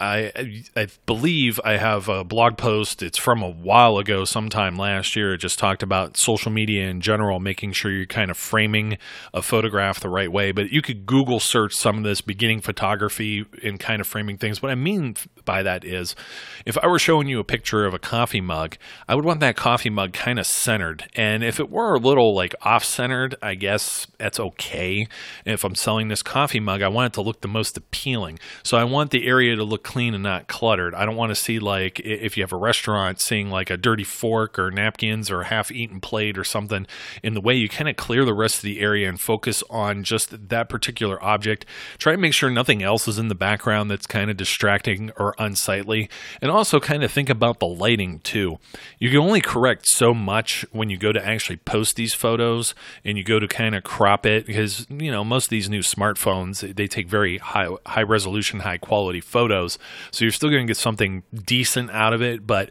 I 0.00 0.32
I 0.74 0.86
believe 1.04 1.60
I 1.62 1.76
have 1.76 2.08
a 2.08 2.24
blog 2.24 2.56
post. 2.56 3.02
It's 3.02 3.18
from 3.18 3.42
a 3.42 3.50
while 3.50 3.98
ago, 3.98 4.24
sometime 4.24 4.76
last 4.76 5.14
year. 5.14 5.34
It 5.34 5.38
just 5.38 5.58
talked 5.58 5.82
about 5.82 6.16
social 6.16 6.50
media 6.50 6.88
in 6.88 7.02
general, 7.02 7.38
making 7.38 7.72
sure 7.72 7.90
you're 7.90 8.06
kind 8.06 8.30
of 8.30 8.38
framing 8.38 8.96
a 9.34 9.42
photograph 9.42 10.00
the 10.00 10.08
right 10.08 10.32
way. 10.32 10.52
But 10.52 10.70
you 10.70 10.80
could 10.80 11.04
Google 11.04 11.38
search 11.38 11.74
some 11.74 11.98
of 11.98 12.04
this 12.04 12.22
beginning 12.22 12.62
photography 12.62 13.44
and 13.62 13.78
kind 13.78 14.00
of 14.00 14.06
framing 14.06 14.38
things. 14.38 14.62
What 14.62 14.72
I 14.72 14.74
mean 14.74 15.16
by 15.44 15.62
that 15.62 15.84
is, 15.84 16.16
if 16.64 16.78
I 16.78 16.86
were 16.86 16.98
showing 16.98 17.28
you 17.28 17.38
a 17.38 17.44
picture 17.44 17.84
of 17.84 17.92
a 17.92 17.98
coffee 17.98 18.40
mug, 18.40 18.76
I 19.06 19.14
would 19.14 19.26
want 19.26 19.40
that 19.40 19.56
coffee 19.56 19.90
mug 19.90 20.14
kind 20.14 20.38
of 20.38 20.46
centered. 20.46 21.10
And 21.14 21.44
if 21.44 21.60
it 21.60 21.70
were 21.70 21.94
a 21.94 22.00
little 22.00 22.34
like 22.34 22.54
off 22.62 22.84
centered, 22.84 23.29
I 23.42 23.54
guess 23.54 24.06
that's 24.18 24.40
okay. 24.40 25.06
If 25.44 25.64
I'm 25.64 25.74
selling 25.74 26.08
this 26.08 26.22
coffee 26.22 26.60
mug, 26.60 26.82
I 26.82 26.88
want 26.88 27.12
it 27.12 27.14
to 27.14 27.22
look 27.22 27.40
the 27.40 27.48
most 27.48 27.76
appealing. 27.76 28.38
So 28.62 28.76
I 28.76 28.84
want 28.84 29.10
the 29.10 29.26
area 29.26 29.56
to 29.56 29.64
look 29.64 29.82
clean 29.82 30.14
and 30.14 30.22
not 30.22 30.48
cluttered. 30.48 30.94
I 30.94 31.04
don't 31.04 31.16
want 31.16 31.30
to 31.30 31.34
see 31.34 31.58
like 31.58 32.00
if 32.00 32.36
you 32.36 32.42
have 32.42 32.52
a 32.52 32.56
restaurant 32.56 33.20
seeing 33.20 33.50
like 33.50 33.70
a 33.70 33.76
dirty 33.76 34.04
fork 34.04 34.58
or 34.58 34.70
napkins 34.70 35.30
or 35.30 35.42
a 35.42 35.46
half 35.46 35.70
eaten 35.70 36.00
plate 36.00 36.38
or 36.38 36.44
something 36.44 36.86
in 37.22 37.34
the 37.34 37.40
way 37.40 37.54
you 37.54 37.68
kind 37.68 37.88
of 37.88 37.96
clear 37.96 38.24
the 38.24 38.34
rest 38.34 38.56
of 38.56 38.62
the 38.62 38.80
area 38.80 39.08
and 39.08 39.20
focus 39.20 39.62
on 39.70 40.02
just 40.04 40.48
that 40.48 40.68
particular 40.68 41.22
object. 41.22 41.66
Try 41.98 42.12
to 42.12 42.18
make 42.18 42.34
sure 42.34 42.50
nothing 42.50 42.82
else 42.82 43.08
is 43.08 43.18
in 43.18 43.28
the 43.28 43.34
background 43.34 43.90
that's 43.90 44.06
kind 44.06 44.30
of 44.30 44.36
distracting 44.36 45.10
or 45.16 45.34
unsightly. 45.38 46.08
And 46.40 46.50
also 46.50 46.80
kind 46.80 47.02
of 47.02 47.10
think 47.10 47.30
about 47.30 47.60
the 47.60 47.66
lighting 47.66 48.20
too. 48.20 48.58
You 48.98 49.10
can 49.10 49.18
only 49.18 49.40
correct 49.40 49.86
so 49.86 50.14
much 50.14 50.64
when 50.72 50.90
you 50.90 50.96
go 50.96 51.12
to 51.12 51.24
actually 51.24 51.56
post 51.56 51.96
these 51.96 52.14
photos 52.14 52.74
and 53.10 53.18
you 53.18 53.24
go 53.24 53.38
to 53.38 53.46
kind 53.46 53.74
of 53.74 53.84
crop 53.84 54.24
it 54.24 54.46
because 54.46 54.86
you 54.88 55.10
know 55.10 55.22
most 55.22 55.44
of 55.44 55.50
these 55.50 55.68
new 55.68 55.80
smartphones 55.80 56.74
they 56.76 56.86
take 56.86 57.08
very 57.08 57.38
high 57.38 57.68
high 57.84 58.02
resolution 58.02 58.60
high 58.60 58.78
quality 58.78 59.20
photos 59.20 59.78
so 60.10 60.24
you're 60.24 60.32
still 60.32 60.50
going 60.50 60.66
to 60.66 60.70
get 60.70 60.76
something 60.76 61.22
decent 61.44 61.90
out 61.90 62.12
of 62.12 62.22
it, 62.22 62.46
but 62.46 62.70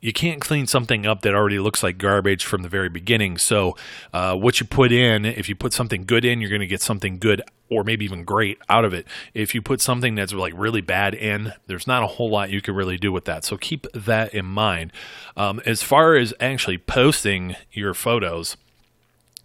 you 0.00 0.12
can't 0.12 0.40
clean 0.40 0.66
something 0.66 1.06
up 1.06 1.22
that 1.22 1.32
already 1.32 1.60
looks 1.60 1.82
like 1.82 1.96
garbage 1.96 2.44
from 2.44 2.62
the 2.62 2.68
very 2.68 2.88
beginning. 2.88 3.38
So, 3.38 3.76
uh, 4.12 4.34
what 4.34 4.58
you 4.58 4.66
put 4.66 4.90
in, 4.90 5.24
if 5.24 5.48
you 5.48 5.54
put 5.54 5.72
something 5.72 6.04
good 6.04 6.24
in, 6.24 6.40
you're 6.40 6.50
going 6.50 6.60
to 6.60 6.66
get 6.66 6.82
something 6.82 7.18
good 7.18 7.40
or 7.70 7.84
maybe 7.84 8.04
even 8.04 8.24
great 8.24 8.58
out 8.68 8.84
of 8.84 8.92
it. 8.92 9.06
If 9.32 9.54
you 9.54 9.62
put 9.62 9.80
something 9.80 10.16
that's 10.16 10.32
like 10.32 10.54
really 10.56 10.80
bad 10.80 11.14
in, 11.14 11.52
there's 11.68 11.86
not 11.86 12.02
a 12.02 12.08
whole 12.08 12.28
lot 12.28 12.50
you 12.50 12.60
can 12.60 12.74
really 12.74 12.98
do 12.98 13.12
with 13.12 13.26
that. 13.26 13.44
So, 13.44 13.56
keep 13.56 13.86
that 13.94 14.34
in 14.34 14.44
mind. 14.44 14.92
Um, 15.36 15.60
as 15.64 15.84
far 15.84 16.16
as 16.16 16.34
actually 16.40 16.78
posting 16.78 17.54
your 17.70 17.94
photos, 17.94 18.56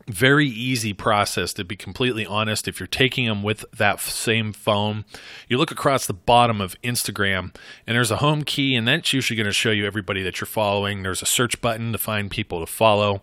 very 0.08 0.48
easy 0.48 0.94
process 0.94 1.54
to 1.54 1.64
be 1.64 1.76
completely 1.76 2.26
honest. 2.26 2.68
If 2.68 2.80
you're 2.80 2.88
taking 2.88 3.26
them 3.26 3.44
with 3.44 3.66
that 3.76 4.00
same 4.00 4.54
phone 4.54 5.06
you 5.48 5.58
look 5.58 5.72
across 5.72 6.06
the 6.06 6.14
bottom 6.14 6.62
of 6.62 6.80
instagram 6.82 7.54
and 7.86 7.96
there's 7.96 8.12
a 8.12 8.18
home 8.18 8.44
key 8.44 8.76
and 8.76 8.88
that's 8.88 9.14
usually 9.14 9.36
going 9.36 9.46
to 9.46 9.54
show 9.54 9.72
you 9.72 9.86
everybody 9.86 10.24
that 10.24 10.40
you're 10.40 10.48
following. 10.48 11.04
There's 11.04 11.22
a 11.22 11.26
search 11.26 11.60
button 11.62 11.92
to 11.92 11.98
find 11.98 12.32
people 12.32 12.60
to 12.60 12.72
follow. 12.72 13.22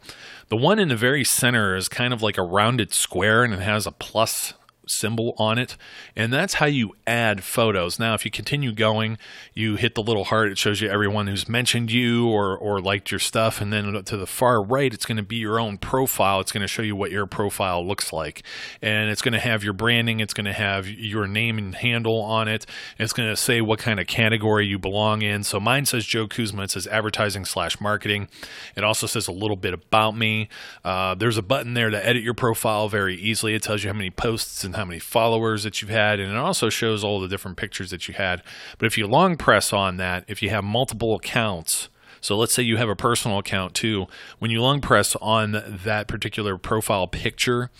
The 0.48 0.56
one 0.56 0.78
in 0.78 0.88
the 0.88 0.96
very 0.96 1.24
center 1.24 1.74
is 1.74 1.88
kind 1.88 2.12
of 2.12 2.22
like 2.22 2.38
a 2.38 2.42
rounded 2.42 2.92
square 2.92 3.44
and 3.44 3.54
it 3.54 3.60
has 3.60 3.86
a 3.86 3.92
plus 3.92 4.54
symbol 4.86 5.34
on 5.38 5.58
it. 5.58 5.76
And 6.16 6.32
that's 6.32 6.54
how 6.54 6.66
you 6.66 6.94
add 7.06 7.44
photos. 7.44 7.98
Now, 7.98 8.14
if 8.14 8.24
you 8.24 8.30
continue 8.30 8.72
going, 8.72 9.18
you 9.52 9.76
hit 9.76 9.94
the 9.94 10.02
little 10.02 10.24
heart. 10.24 10.50
It 10.50 10.58
shows 10.58 10.80
you 10.80 10.88
everyone 10.88 11.26
who's 11.26 11.48
mentioned 11.48 11.92
you 11.92 12.28
or, 12.28 12.56
or 12.56 12.80
liked 12.80 13.10
your 13.10 13.20
stuff. 13.20 13.60
And 13.60 13.72
then 13.72 14.04
to 14.04 14.16
the 14.16 14.26
far 14.26 14.62
right, 14.62 14.92
it's 14.92 15.06
going 15.06 15.16
to 15.16 15.22
be 15.22 15.36
your 15.36 15.58
own 15.58 15.78
profile. 15.78 16.40
It's 16.40 16.52
going 16.52 16.62
to 16.62 16.68
show 16.68 16.82
you 16.82 16.96
what 16.96 17.10
your 17.10 17.26
profile 17.26 17.86
looks 17.86 18.12
like. 18.12 18.42
And 18.82 19.10
it's 19.10 19.22
going 19.22 19.32
to 19.32 19.40
have 19.40 19.64
your 19.64 19.72
branding. 19.72 20.20
It's 20.20 20.34
going 20.34 20.46
to 20.46 20.52
have 20.52 20.88
your 20.88 21.26
name 21.26 21.58
and 21.58 21.74
handle 21.74 22.20
on 22.20 22.48
it. 22.48 22.66
It's 22.98 23.12
going 23.12 23.28
to 23.28 23.36
say 23.36 23.60
what 23.60 23.78
kind 23.78 24.00
of 24.00 24.06
category 24.06 24.66
you 24.66 24.78
belong 24.78 25.22
in. 25.22 25.44
So 25.44 25.60
mine 25.60 25.86
says 25.86 26.04
Joe 26.04 26.26
Kuzma. 26.26 26.64
It 26.64 26.70
says 26.70 26.86
advertising 26.86 27.44
slash 27.44 27.80
marketing. 27.80 28.28
It 28.76 28.84
also 28.84 29.06
says 29.06 29.28
a 29.28 29.32
little 29.32 29.56
bit 29.56 29.74
about 29.74 30.16
me. 30.16 30.48
Uh, 30.84 31.14
there's 31.14 31.38
a 31.38 31.42
button 31.42 31.74
there 31.74 31.90
to 31.90 32.06
edit 32.06 32.22
your 32.22 32.34
profile 32.34 32.88
very 32.88 33.16
easily. 33.16 33.54
It 33.54 33.62
tells 33.62 33.82
you 33.82 33.90
how 33.90 33.96
many 33.96 34.10
posts 34.10 34.64
and 34.64 34.73
and 34.74 34.80
how 34.80 34.84
many 34.84 34.98
followers 34.98 35.62
that 35.62 35.80
you've 35.80 35.90
had, 35.90 36.20
and 36.20 36.32
it 36.32 36.36
also 36.36 36.68
shows 36.68 37.04
all 37.04 37.20
the 37.20 37.28
different 37.28 37.56
pictures 37.56 37.90
that 37.90 38.08
you 38.08 38.14
had. 38.14 38.42
But 38.78 38.86
if 38.86 38.98
you 38.98 39.06
long 39.06 39.36
press 39.36 39.72
on 39.72 39.96
that, 39.98 40.24
if 40.28 40.42
you 40.42 40.50
have 40.50 40.64
multiple 40.64 41.14
accounts, 41.14 41.88
so 42.20 42.36
let's 42.36 42.54
say 42.54 42.62
you 42.62 42.76
have 42.76 42.88
a 42.88 42.96
personal 42.96 43.38
account 43.38 43.74
too, 43.74 44.06
when 44.38 44.50
you 44.50 44.60
long 44.62 44.80
press 44.80 45.14
on 45.16 45.52
that 45.84 46.08
particular 46.08 46.58
profile 46.58 47.06
picture, 47.06 47.70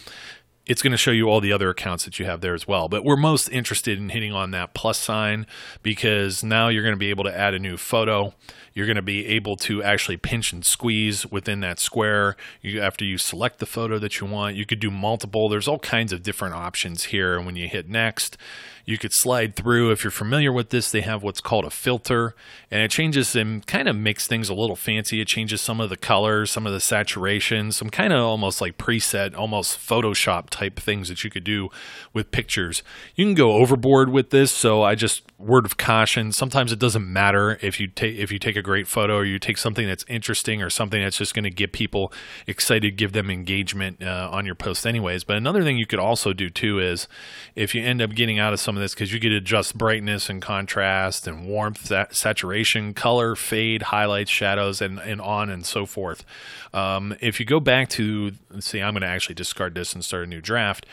it's 0.66 0.80
going 0.80 0.92
to 0.92 0.96
show 0.96 1.10
you 1.10 1.28
all 1.28 1.40
the 1.40 1.52
other 1.52 1.68
accounts 1.68 2.04
that 2.04 2.18
you 2.18 2.24
have 2.24 2.40
there 2.40 2.54
as 2.54 2.66
well. 2.66 2.88
But 2.88 3.04
we're 3.04 3.16
most 3.16 3.48
interested 3.48 3.98
in 3.98 4.08
hitting 4.08 4.32
on 4.32 4.50
that 4.52 4.72
plus 4.72 4.98
sign 4.98 5.46
because 5.82 6.42
now 6.42 6.68
you're 6.68 6.82
going 6.82 6.94
to 6.94 6.98
be 6.98 7.10
able 7.10 7.24
to 7.24 7.36
add 7.36 7.52
a 7.52 7.58
new 7.58 7.76
photo. 7.76 8.32
You're 8.72 8.86
going 8.86 8.96
to 8.96 9.02
be 9.02 9.26
able 9.26 9.56
to 9.56 9.82
actually 9.82 10.16
pinch 10.16 10.52
and 10.52 10.64
squeeze 10.64 11.26
within 11.26 11.60
that 11.60 11.78
square. 11.78 12.36
You, 12.62 12.80
after 12.80 13.04
you 13.04 13.18
select 13.18 13.58
the 13.58 13.66
photo 13.66 13.98
that 13.98 14.20
you 14.20 14.26
want, 14.26 14.56
you 14.56 14.64
could 14.64 14.80
do 14.80 14.90
multiple. 14.90 15.48
There's 15.48 15.68
all 15.68 15.78
kinds 15.78 16.12
of 16.12 16.22
different 16.22 16.54
options 16.54 17.04
here. 17.04 17.36
And 17.36 17.44
when 17.44 17.56
you 17.56 17.68
hit 17.68 17.88
next, 17.88 18.38
you 18.84 18.98
could 18.98 19.12
slide 19.12 19.56
through. 19.56 19.90
If 19.90 20.04
you're 20.04 20.10
familiar 20.10 20.52
with 20.52 20.70
this, 20.70 20.90
they 20.90 21.00
have 21.00 21.22
what's 21.22 21.40
called 21.40 21.64
a 21.64 21.70
filter, 21.70 22.34
and 22.70 22.82
it 22.82 22.90
changes 22.90 23.34
and 23.34 23.66
kind 23.66 23.88
of 23.88 23.96
makes 23.96 24.26
things 24.26 24.48
a 24.48 24.54
little 24.54 24.76
fancy. 24.76 25.20
It 25.20 25.28
changes 25.28 25.60
some 25.60 25.80
of 25.80 25.90
the 25.90 25.96
colors, 25.96 26.50
some 26.50 26.66
of 26.66 26.72
the 26.72 26.80
saturation, 26.80 27.72
some 27.72 27.90
kind 27.90 28.12
of 28.12 28.20
almost 28.20 28.60
like 28.60 28.78
preset, 28.78 29.36
almost 29.36 29.78
Photoshop 29.78 30.50
type 30.50 30.78
things 30.78 31.08
that 31.08 31.24
you 31.24 31.30
could 31.30 31.44
do 31.44 31.70
with 32.12 32.30
pictures. 32.30 32.82
You 33.14 33.24
can 33.24 33.34
go 33.34 33.52
overboard 33.52 34.10
with 34.10 34.30
this, 34.30 34.52
so 34.52 34.82
I 34.82 34.94
just 34.94 35.22
word 35.38 35.66
of 35.66 35.76
caution. 35.76 36.32
Sometimes 36.32 36.70
it 36.70 36.78
doesn't 36.78 37.10
matter 37.10 37.58
if 37.60 37.80
you 37.80 37.88
take 37.88 38.16
if 38.16 38.30
you 38.30 38.38
take 38.38 38.56
a 38.56 38.62
great 38.62 38.86
photo 38.86 39.16
or 39.16 39.24
you 39.24 39.38
take 39.38 39.58
something 39.58 39.86
that's 39.86 40.04
interesting 40.08 40.62
or 40.62 40.70
something 40.70 41.02
that's 41.02 41.18
just 41.18 41.34
going 41.34 41.44
to 41.44 41.50
get 41.50 41.72
people 41.72 42.12
excited, 42.46 42.96
give 42.96 43.12
them 43.12 43.30
engagement 43.30 44.02
uh, 44.02 44.28
on 44.30 44.46
your 44.46 44.54
post, 44.54 44.86
anyways. 44.86 45.24
But 45.24 45.36
another 45.36 45.62
thing 45.62 45.76
you 45.76 45.86
could 45.86 45.98
also 45.98 46.32
do 46.32 46.48
too 46.48 46.78
is 46.78 47.08
if 47.54 47.74
you 47.74 47.82
end 47.82 48.00
up 48.00 48.10
getting 48.10 48.38
out 48.38 48.52
of 48.52 48.60
some 48.60 48.76
of 48.76 48.80
this 48.80 48.94
because 48.94 49.12
you 49.12 49.20
could 49.20 49.32
adjust 49.32 49.76
brightness 49.76 50.30
and 50.30 50.40
contrast 50.40 51.26
and 51.26 51.46
warmth, 51.46 51.92
saturation, 52.12 52.94
color, 52.94 53.34
fade, 53.34 53.82
highlights, 53.82 54.30
shadows, 54.30 54.80
and 54.80 54.98
and 55.00 55.20
on 55.20 55.50
and 55.50 55.66
so 55.66 55.84
forth. 55.84 56.24
Um, 56.72 57.16
if 57.20 57.40
you 57.40 57.46
go 57.46 57.60
back 57.60 57.88
to 57.90 58.32
let's 58.50 58.68
see, 58.68 58.80
I'm 58.80 58.94
going 58.94 59.02
to 59.02 59.08
actually 59.08 59.34
discard 59.34 59.74
this 59.74 59.94
and 59.94 60.04
start 60.04 60.24
a 60.24 60.26
new 60.26 60.40
draft 60.40 60.86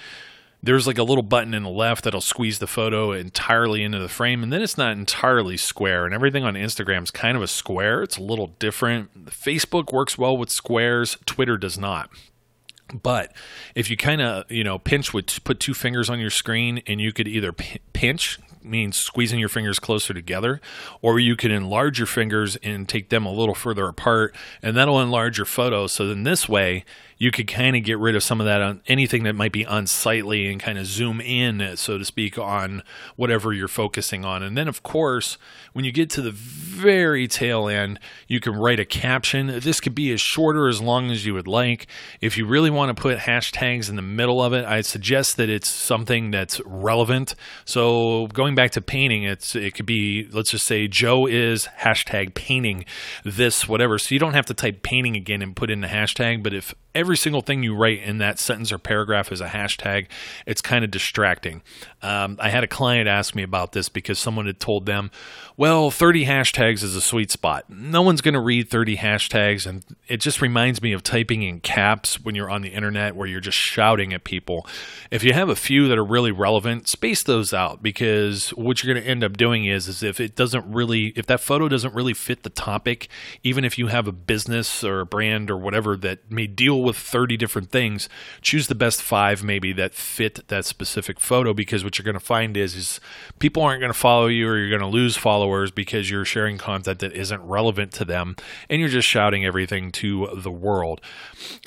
there's 0.64 0.88
like 0.88 0.98
a 0.98 1.04
little 1.04 1.24
button 1.24 1.54
in 1.54 1.64
the 1.64 1.70
left 1.70 2.04
that'll 2.04 2.22
squeeze 2.22 2.60
the 2.60 2.68
photo 2.68 3.12
entirely 3.12 3.84
into 3.84 4.00
the 4.00 4.10
frame 4.10 4.44
and 4.44 4.54
then 4.54 4.62
it's 4.62 4.78
not 4.78 4.94
entirely 4.94 5.58
square 5.58 6.06
and 6.06 6.14
everything 6.14 6.44
on 6.44 6.54
instagram 6.54 7.04
is 7.04 7.12
kind 7.12 7.36
of 7.36 7.44
a 7.44 7.48
square. 7.48 8.04
It's 8.04 8.18
a 8.18 8.24
little 8.24 8.48
different. 8.60 9.26
Facebook 9.26 9.92
works 9.92 10.18
well 10.18 10.38
with 10.38 10.50
squares. 10.50 11.18
Twitter 11.26 11.58
does 11.58 11.78
not. 11.78 12.10
But 12.94 13.34
if 13.76 13.90
you 13.90 13.98
kind 13.98 14.22
of 14.22 14.52
you 14.52 14.64
know 14.64 14.78
pinch 14.78 15.14
with 15.14 15.44
put 15.44 15.60
two 15.60 15.74
fingers 15.74 16.10
on 16.10 16.20
your 16.20 16.30
screen 16.30 16.82
and 16.88 17.00
you 17.00 17.14
could 17.14 17.28
either 17.28 17.54
p- 17.54 17.80
pinch 17.94 18.40
means 18.64 18.98
squeezing 18.98 19.40
your 19.40 19.50
fingers 19.50 19.80
closer 19.80 20.14
together, 20.14 20.62
or 21.02 21.20
you 21.20 21.36
can 21.36 21.52
enlarge 21.52 22.00
your 22.00 22.06
fingers 22.06 22.58
and 22.58 22.88
take 22.88 23.10
them 23.10 23.26
a 23.26 23.32
little 23.32 23.56
further 23.56 23.88
apart, 23.88 24.36
and 24.62 24.76
that'll 24.76 25.02
enlarge 25.02 25.38
your 25.38 25.46
photo. 25.46 25.88
So 25.88 26.08
then 26.08 26.24
this 26.24 26.48
way, 26.48 26.86
you 27.22 27.30
could 27.30 27.48
kind 27.48 27.76
of 27.76 27.84
get 27.84 28.00
rid 28.00 28.16
of 28.16 28.24
some 28.24 28.42
of 28.42 28.48
that 28.48 28.64
on 28.64 28.82
anything 28.88 29.26
that 29.26 29.36
might 29.36 29.52
be 29.52 29.62
unsightly 29.62 30.52
and 30.52 30.60
kind 30.60 30.80
of 30.80 30.88
zoom 30.88 31.22
in, 31.22 31.78
so 31.78 32.00
to 32.00 32.04
speak, 32.04 32.36
on 32.40 32.82
whatever 33.16 33.54
you're 33.54 33.68
focusing 33.68 34.26
on. 34.26 34.42
And 34.42 34.58
then, 34.58 34.68
of 34.68 34.82
course, 34.82 35.38
when 35.74 35.86
you 35.86 35.92
get 35.92 36.10
to 36.12 36.22
the 36.24 36.32
very 36.32 37.28
tail 37.28 37.68
end, 37.68 38.00
you 38.28 38.40
can 38.40 38.54
write 38.54 38.80
a 38.80 38.86
caption. 38.86 39.60
This 39.60 39.80
could 39.80 39.94
be 39.94 40.12
as 40.12 40.20
short 40.20 40.58
or 40.58 40.68
as 40.68 40.82
long 40.82 41.12
as 41.12 41.24
you 41.24 41.36
would 41.36 41.48
like. 41.48 41.86
If 42.22 42.40
you 42.40 42.48
really 42.48 42.72
want 42.72 42.96
to 42.96 43.00
put 43.00 43.20
hashtags 43.20 43.88
in 43.88 43.98
the 43.98 44.02
middle 44.02 44.42
of 44.42 44.54
it, 44.54 44.66
I 44.66 44.82
suggest 44.82 45.38
that 45.38 45.48
it's 45.48 45.70
something 45.70 46.32
that's 46.32 46.60
relevant. 46.66 47.36
So 47.66 48.30
going 48.34 48.56
back 48.56 48.72
to 48.72 48.82
painting, 48.82 49.26
it's 49.26 49.56
it 49.56 49.76
could 49.76 49.86
be 49.86 50.28
let's 50.32 50.50
just 50.50 50.66
say 50.66 50.88
Joe 50.88 51.28
is 51.28 51.68
hashtag 51.82 52.34
painting 52.34 52.84
this 53.24 53.68
whatever. 53.68 54.00
So 54.00 54.16
you 54.16 54.20
don't 54.20 54.34
have 54.34 54.48
to 54.48 54.56
type 54.56 54.82
painting 54.82 55.16
again 55.16 55.44
and 55.44 55.56
put 55.56 55.70
in 55.70 55.82
the 55.82 55.88
hashtag, 55.88 56.42
but 56.42 56.56
if 56.56 56.74
every 56.96 57.11
single 57.18 57.42
thing 57.42 57.64
you 57.64 57.76
write 57.76 58.02
in 58.02 58.18
that 58.20 58.40
sentence 58.40 58.72
or 58.72 58.78
paragraph 58.78 59.32
is 59.32 59.42
a 59.42 59.48
hashtag, 59.48 60.08
it's 60.46 60.62
kind 60.62 60.84
of 60.84 60.92
distracting. 60.92 61.62
Um, 62.02 62.38
I 62.40 62.50
had 62.50 62.64
a 62.64 62.68
client 62.68 63.08
ask 63.08 63.36
me 63.36 63.44
about 63.44 63.74
this 63.74 63.90
because 63.90 64.18
someone 64.20 64.46
had 64.46 64.60
told 64.60 64.86
them, 64.86 65.12
well, 65.58 65.92
30 65.92 66.26
hashtags 66.26 66.82
is 66.84 66.96
a 66.96 67.02
sweet 67.02 67.30
spot. 67.30 67.70
No 67.70 68.02
one's 68.02 68.22
going 68.22 68.34
to 68.34 68.40
read 68.40 68.70
30 68.70 68.98
hashtags. 68.98 69.68
And 69.68 69.86
it 70.08 70.18
just 70.18 70.42
reminds 70.42 70.82
me 70.82 70.94
of 70.94 71.04
typing 71.04 71.44
in 71.44 71.60
caps 71.60 72.20
when 72.20 72.34
you're 72.34 72.50
on 72.50 72.62
the 72.62 72.70
internet 72.70 73.16
where 73.16 73.28
you're 73.28 73.40
just 73.40 73.58
shouting 73.58 74.14
at 74.14 74.24
people. 74.24 74.66
If 75.12 75.24
you 75.24 75.34
have 75.34 75.50
a 75.50 75.56
few 75.56 75.88
that 75.88 75.98
are 75.98 76.04
really 76.04 76.32
relevant, 76.32 76.88
space 76.88 77.22
those 77.22 77.54
out 77.54 77.84
because 77.84 78.50
what 78.52 78.82
you're 78.82 78.94
going 78.94 79.04
to 79.04 79.10
end 79.10 79.24
up 79.24 79.38
doing 79.38 79.66
is, 79.66 79.88
is 79.88 80.02
if 80.02 80.20
it 80.20 80.36
doesn't 80.36 80.66
really, 80.72 81.14
if 81.16 81.28
that 81.28 81.42
photo 81.42 81.68
doesn't 81.68 81.94
really 81.94 82.14
fit 82.14 82.44
the 82.44 82.50
topic, 82.50 83.08
even 83.44 83.64
if 83.64 83.78
you 83.78 83.88
have 83.88 84.08
a 84.08 84.12
business 84.12 84.84
or 84.84 85.02
a 85.02 85.06
brand 85.06 85.52
or 85.52 85.58
whatever 85.58 85.96
that 85.98 86.32
may 86.32 86.48
deal 86.48 86.82
with 86.82 86.98
30 87.02 87.38
different 87.38 87.72
things, 87.72 88.08
choose 88.42 88.68
the 88.68 88.76
best 88.76 89.02
five 89.02 89.44
maybe 89.44 89.74
that 89.74 89.94
fit 89.94 90.48
that 90.48 90.66
specific 90.66 91.20
photo 91.20 91.54
because 91.54 91.84
what 91.84 91.98
you're 91.98 92.04
going 92.06 92.14
to 92.14 92.20
find 92.20 92.56
is, 92.56 92.76
is 92.76 93.00
people 93.40 93.64
aren't 93.64 93.80
going 93.80 93.92
to 93.92 93.98
follow 93.98 94.28
you 94.28 94.48
or 94.48 94.58
you're 94.58 94.70
going 94.70 94.82
to 94.82 94.88
lose 94.88 95.18
followers 95.18 95.72
because 95.72 96.10
you're 96.10 96.26
sharing 96.26 96.58
content 96.58 97.00
that 97.00 97.14
isn't 97.14 97.42
relevant 97.42 97.92
to 97.92 98.06
them 98.06 98.36
and 98.70 98.80
you're 98.80 98.90
just 98.90 99.08
shouting 99.08 99.46
everything 99.46 99.92
to 99.92 100.30
the 100.36 100.52
world. 100.52 101.02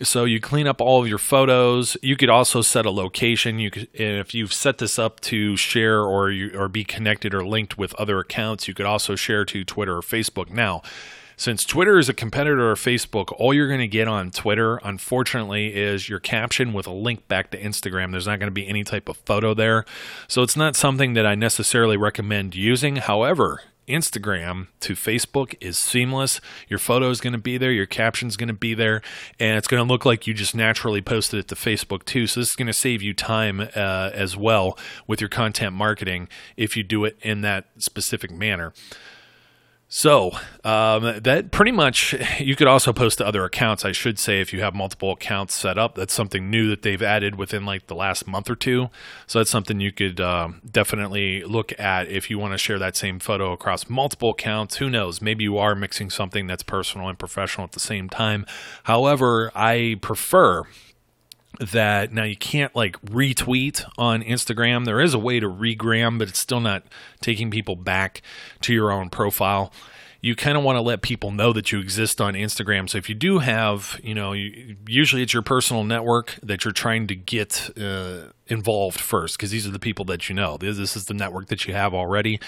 So 0.03 0.25
you 0.25 0.41
clean 0.41 0.67
up 0.67 0.81
all 0.81 1.03
of 1.03 1.09
your 1.09 1.19
photos. 1.19 1.97
You 2.03 2.17
could 2.17 2.31
also 2.31 2.63
set 2.63 2.87
a 2.87 2.91
location. 2.91 3.59
You 3.59 3.71
could, 3.71 3.89
if 3.93 4.35
you've 4.35 4.53
set 4.53 4.79
this 4.79 4.99
up 4.99 5.21
to 5.21 5.57
share 5.57 6.03
or 6.03 6.31
you, 6.31 6.59
or 6.59 6.69
be 6.69 6.85
connected 6.85 7.35
or 7.35 7.45
linked 7.47 7.77
with 7.77 7.95
other 7.95 8.19
accounts, 8.19 8.69
you 8.69 8.75
could 8.75 8.87
also 8.87 9.17
share 9.17 9.45
to 9.47 9.65
Twitter 9.65 9.97
or 9.97 10.03
Facebook. 10.03 10.51
Now, 10.51 10.83
since 11.37 11.65
Twitter 11.65 11.99
is 11.99 12.09
a 12.09 12.15
competitor 12.15 12.71
of 12.71 12.79
Facebook, 12.79 13.33
all 13.39 13.53
you're 13.53 13.69
going 13.69 13.81
to 13.81 13.89
get 13.89 14.09
on 14.09 14.31
Twitter, 14.31 14.77
unfortunately, 14.85 15.75
is 15.75 16.09
your 16.09 16.21
caption 16.21 16.73
with 16.73 16.87
a 16.87 16.93
link 16.93 17.27
back 17.29 17.51
to 17.51 17.61
Instagram. 17.61 18.13
There's 18.13 18.27
not 18.27 18.39
going 18.39 18.49
to 18.49 18.55
be 18.55 18.67
any 18.69 18.85
type 18.85 19.09
of 19.09 19.17
photo 19.19 19.55
there. 19.55 19.85
So 20.29 20.43
it's 20.43 20.57
not 20.57 20.77
something 20.77 21.15
that 21.15 21.27
I 21.27 21.35
necessarily 21.35 21.97
recommend 21.97 22.55
using. 22.55 22.97
However, 22.97 23.63
Instagram 23.89 24.69
to 24.81 24.95
Facebook 24.95 25.55
is 25.61 25.79
seamless. 25.79 26.41
Your 26.69 26.79
photo 26.79 27.11
is 27.11 27.21
going 27.21 27.33
to 27.33 27.39
be 27.39 27.59
there, 27.59 27.73
your 27.73 27.87
caption 27.87 28.29
is 28.29 28.37
going 28.37 28.49
to 28.49 28.55
be 28.55 28.75
there, 28.75 29.03
and 29.39 29.59
it's 29.59 29.69
going 29.69 29.85
to 29.85 29.93
look 29.93 30.05
like 30.05 30.27
you 30.27 30.35
just 30.35 30.55
naturally 30.55 31.03
posted 31.03 31.41
it 31.41 31.49
to 31.49 31.55
Facebook 31.55 32.05
too. 32.05 32.27
So 32.27 32.41
this 32.41 32.51
is 32.51 32.57
going 32.57 32.67
to 32.67 32.73
save 32.73 33.03
you 33.03 33.13
time 33.15 33.61
uh, 33.61 34.11
as 34.13 34.37
well 34.37 34.79
with 35.07 35.21
your 35.21 35.29
content 35.29 35.75
marketing 35.75 36.29
if 36.57 36.77
you 36.77 36.83
do 36.83 37.05
it 37.05 37.17
in 37.23 37.43
that 37.43 37.67
specific 37.79 38.31
manner. 38.31 38.73
So 39.97 40.33
um, 40.65 41.21
that 41.23 41.53
pretty 41.53 41.71
much, 41.71 42.17
you 42.41 42.57
could 42.57 42.67
also 42.67 42.93
post 42.93 43.19
to 43.19 43.27
other 43.27 43.45
accounts. 43.45 43.85
I 43.85 43.93
should 43.93 44.19
say, 44.19 44.41
if 44.41 44.53
you 44.53 44.61
have 44.61 44.75
multiple 44.75 45.13
accounts 45.13 45.55
set 45.55 45.79
up, 45.79 45.95
that's 45.95 46.13
something 46.13 46.51
new 46.51 46.69
that 46.71 46.83
they've 46.83 47.01
added 47.01 47.37
within 47.37 47.65
like 47.65 47.87
the 47.87 47.95
last 47.95 48.27
month 48.27 48.51
or 48.51 48.57
two. 48.57 48.91
So 49.29 49.39
that's 49.39 49.53
something 49.53 49.79
you 49.79 49.93
could 49.93 50.21
uh, 50.21 50.49
definitely 50.69 51.45
look 51.45 51.79
at 51.79 52.09
if 52.09 52.29
you 52.29 52.41
want 52.41 52.55
to 52.55 52.59
share 52.59 52.81
that 52.81 52.97
same 52.97 53.21
photo 53.21 53.53
across 53.53 53.89
multiple 53.89 54.31
accounts. 54.31 54.79
Who 54.79 54.91
knows? 54.91 55.23
Maybe 55.23 55.45
you 55.45 55.59
are 55.59 55.77
mixing 55.77 56.11
something 56.11 56.49
that's 56.49 56.65
personal 56.65 57.09
and 57.09 57.17
professional 57.17 57.65
at 57.65 57.71
the 57.71 57.79
same 57.79 58.09
time. 58.09 58.47
However, 58.83 59.53
I 59.55 59.99
prefer 60.03 60.65
that 61.61 62.13
now 62.13 62.25
you 62.25 62.37
can't 62.37 62.75
like 62.75 63.01
retweet 63.03 63.85
on 63.99 64.23
Instagram. 64.23 64.85
There 64.85 65.01
is 65.01 65.15
a 65.15 65.19
way 65.19 65.41
to 65.41 65.49
regram, 65.49 66.19
but 66.19 66.29
it's 66.29 66.39
still 66.39 66.61
not 66.61 66.85
taking 67.21 67.51
people 67.51 67.77
back 67.77 68.23
to 68.63 68.73
your 68.73 68.93
own 68.93 69.11
profile. 69.11 69.73
You 70.21 70.35
kind 70.35 70.57
of 70.57 70.65
want 70.65 70.77
to 70.77 70.81
let 70.81 71.03
people 71.03 71.33
know 71.33 71.53
that 71.53 71.71
you 71.71 71.81
exist 71.81 72.19
on 72.19 72.33
Instagram. 72.33 72.89
So 72.89 72.97
if 72.97 73.11
you 73.11 73.15
do 73.15 73.41
have, 73.41 74.01
you 74.03 74.15
know, 74.15 74.33
you, 74.33 74.77
usually 74.87 75.23
it's 75.23 75.35
your 75.35 75.43
personal 75.43 75.85
network 75.85 76.39
that 76.43 76.65
you're 76.65 76.73
trying 76.73 77.07
to 77.09 77.15
get 77.15 77.71
uh, 77.79 78.31
involved 78.47 78.99
first 78.99 79.37
because 79.37 79.51
these 79.51 79.67
are 79.67 79.71
the 79.71 79.79
people 79.79 80.07
that 80.07 80.31
you 80.31 80.35
know. 80.35 80.57
This, 80.57 80.79
this 80.79 80.97
is 80.97 81.07
the 81.07 81.15
network 81.15 81.49
that 81.49 81.67
you 81.67 81.75
have 81.75 81.93
already. 81.93 82.41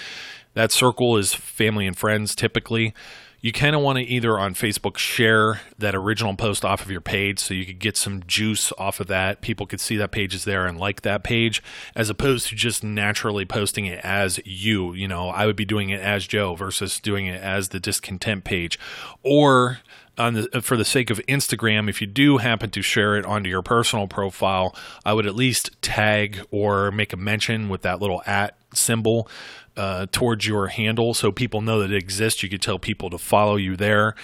That 0.55 0.71
circle 0.71 1.17
is 1.17 1.35
family 1.35 1.85
and 1.85 1.95
friends 1.95 2.33
typically 2.33 2.95
you 3.39 3.51
kind 3.51 3.75
of 3.75 3.81
want 3.81 3.97
to 3.99 4.03
either 4.03 4.37
on 4.39 4.55
Facebook 4.55 4.97
share 4.97 5.61
that 5.77 5.93
original 5.93 6.35
post 6.35 6.65
off 6.65 6.81
of 6.81 6.89
your 6.89 7.01
page 7.01 7.39
so 7.39 7.53
you 7.53 7.65
could 7.65 7.79
get 7.79 7.95
some 7.95 8.23
juice 8.25 8.73
off 8.77 8.99
of 8.99 9.07
that. 9.07 9.41
People 9.41 9.67
could 9.67 9.79
see 9.79 9.95
that 9.97 10.11
page 10.11 10.33
is 10.33 10.43
there 10.43 10.65
and 10.65 10.79
like 10.79 11.01
that 11.01 11.23
page, 11.23 11.61
as 11.95 12.09
opposed 12.09 12.47
to 12.47 12.55
just 12.55 12.83
naturally 12.83 13.45
posting 13.45 13.85
it 13.85 13.99
as 14.03 14.39
you. 14.43 14.93
You 14.93 15.07
know, 15.07 15.29
I 15.29 15.45
would 15.45 15.55
be 15.55 15.65
doing 15.65 15.91
it 15.91 16.01
as 16.01 16.25
Joe 16.25 16.55
versus 16.55 16.99
doing 16.99 17.27
it 17.27 17.41
as 17.41 17.69
the 17.69 17.79
discontent 17.79 18.43
page. 18.43 18.79
Or 19.21 19.79
on 20.17 20.33
the, 20.33 20.61
for 20.61 20.75
the 20.75 20.85
sake 20.85 21.11
of 21.11 21.19
Instagram, 21.27 21.87
if 21.89 22.01
you 22.01 22.07
do 22.07 22.37
happen 22.37 22.71
to 22.71 22.81
share 22.81 23.17
it 23.17 23.25
onto 23.25 23.49
your 23.49 23.61
personal 23.61 24.07
profile, 24.07 24.75
I 25.05 25.13
would 25.13 25.27
at 25.27 25.35
least 25.35 25.79
tag 25.83 26.43
or 26.49 26.91
make 26.91 27.13
a 27.13 27.17
mention 27.17 27.69
with 27.69 27.83
that 27.83 28.01
little 28.01 28.23
at 28.25 28.57
symbol 28.73 29.29
uh, 29.77 30.07
towards 30.11 30.47
your 30.47 30.67
handle 30.67 31.13
so 31.13 31.31
people 31.31 31.61
know 31.61 31.79
that 31.79 31.91
it 31.91 31.97
exists. 31.97 32.43
You 32.43 32.49
could 32.49 32.61
tell 32.61 32.79
people 32.79 33.09
to 33.11 33.17
follow 33.17 33.55
you 33.55 33.75
there. 33.75 34.15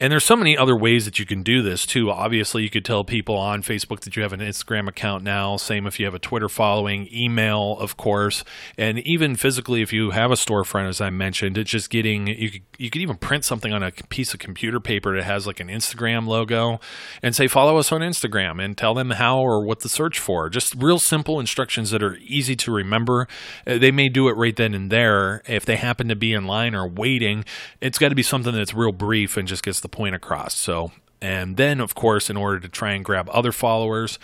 And 0.00 0.10
there's 0.10 0.24
so 0.24 0.34
many 0.34 0.56
other 0.56 0.74
ways 0.74 1.04
that 1.04 1.18
you 1.18 1.26
can 1.26 1.42
do 1.42 1.60
this 1.60 1.84
too. 1.84 2.10
Obviously, 2.10 2.62
you 2.62 2.70
could 2.70 2.86
tell 2.86 3.04
people 3.04 3.36
on 3.36 3.62
Facebook 3.62 4.00
that 4.00 4.16
you 4.16 4.22
have 4.22 4.32
an 4.32 4.40
Instagram 4.40 4.88
account 4.88 5.22
now. 5.22 5.58
Same 5.58 5.86
if 5.86 6.00
you 6.00 6.06
have 6.06 6.14
a 6.14 6.18
Twitter 6.18 6.48
following, 6.48 7.06
email, 7.12 7.76
of 7.78 7.98
course, 7.98 8.42
and 8.78 8.98
even 9.06 9.36
physically 9.36 9.82
if 9.82 9.92
you 9.92 10.12
have 10.12 10.30
a 10.30 10.36
storefront, 10.36 10.88
as 10.88 11.02
I 11.02 11.10
mentioned, 11.10 11.58
it's 11.58 11.70
just 11.70 11.90
getting 11.90 12.28
you 12.28 12.50
could 12.50 12.62
you 12.78 12.88
could 12.88 13.02
even 13.02 13.16
print 13.16 13.44
something 13.44 13.74
on 13.74 13.82
a 13.82 13.92
piece 14.08 14.32
of 14.32 14.40
computer 14.40 14.80
paper 14.80 15.14
that 15.14 15.24
has 15.24 15.46
like 15.46 15.60
an 15.60 15.68
Instagram 15.68 16.26
logo 16.26 16.80
and 17.22 17.36
say 17.36 17.46
follow 17.46 17.76
us 17.76 17.92
on 17.92 18.00
Instagram 18.00 18.64
and 18.64 18.78
tell 18.78 18.94
them 18.94 19.10
how 19.10 19.38
or 19.38 19.62
what 19.62 19.80
to 19.80 19.88
search 19.90 20.18
for. 20.18 20.48
Just 20.48 20.74
real 20.76 20.98
simple 20.98 21.38
instructions 21.38 21.90
that 21.90 22.02
are 22.02 22.16
easy 22.22 22.56
to 22.56 22.72
remember. 22.72 23.28
Uh, 23.66 23.76
they 23.76 23.90
may 23.90 24.08
do 24.08 24.28
it 24.28 24.32
right 24.32 24.56
then 24.56 24.72
and 24.72 24.90
there. 24.90 25.42
If 25.46 25.66
they 25.66 25.76
happen 25.76 26.08
to 26.08 26.16
be 26.16 26.32
in 26.32 26.46
line 26.46 26.74
or 26.74 26.88
waiting, 26.88 27.44
it's 27.82 27.98
got 27.98 28.08
to 28.08 28.14
be 28.14 28.22
something 28.22 28.54
that's 28.54 28.72
real 28.72 28.92
brief 28.92 29.36
and 29.36 29.46
just 29.46 29.62
gets 29.62 29.80
the 29.80 29.89
point 29.90 30.14
across. 30.14 30.54
So, 30.54 30.92
and 31.20 31.56
then 31.56 31.80
of 31.80 31.94
course, 31.94 32.30
in 32.30 32.36
order 32.36 32.60
to 32.60 32.68
try 32.68 32.92
and 32.92 33.04
grab 33.04 33.28
other 33.32 33.52
followers, 33.52 34.18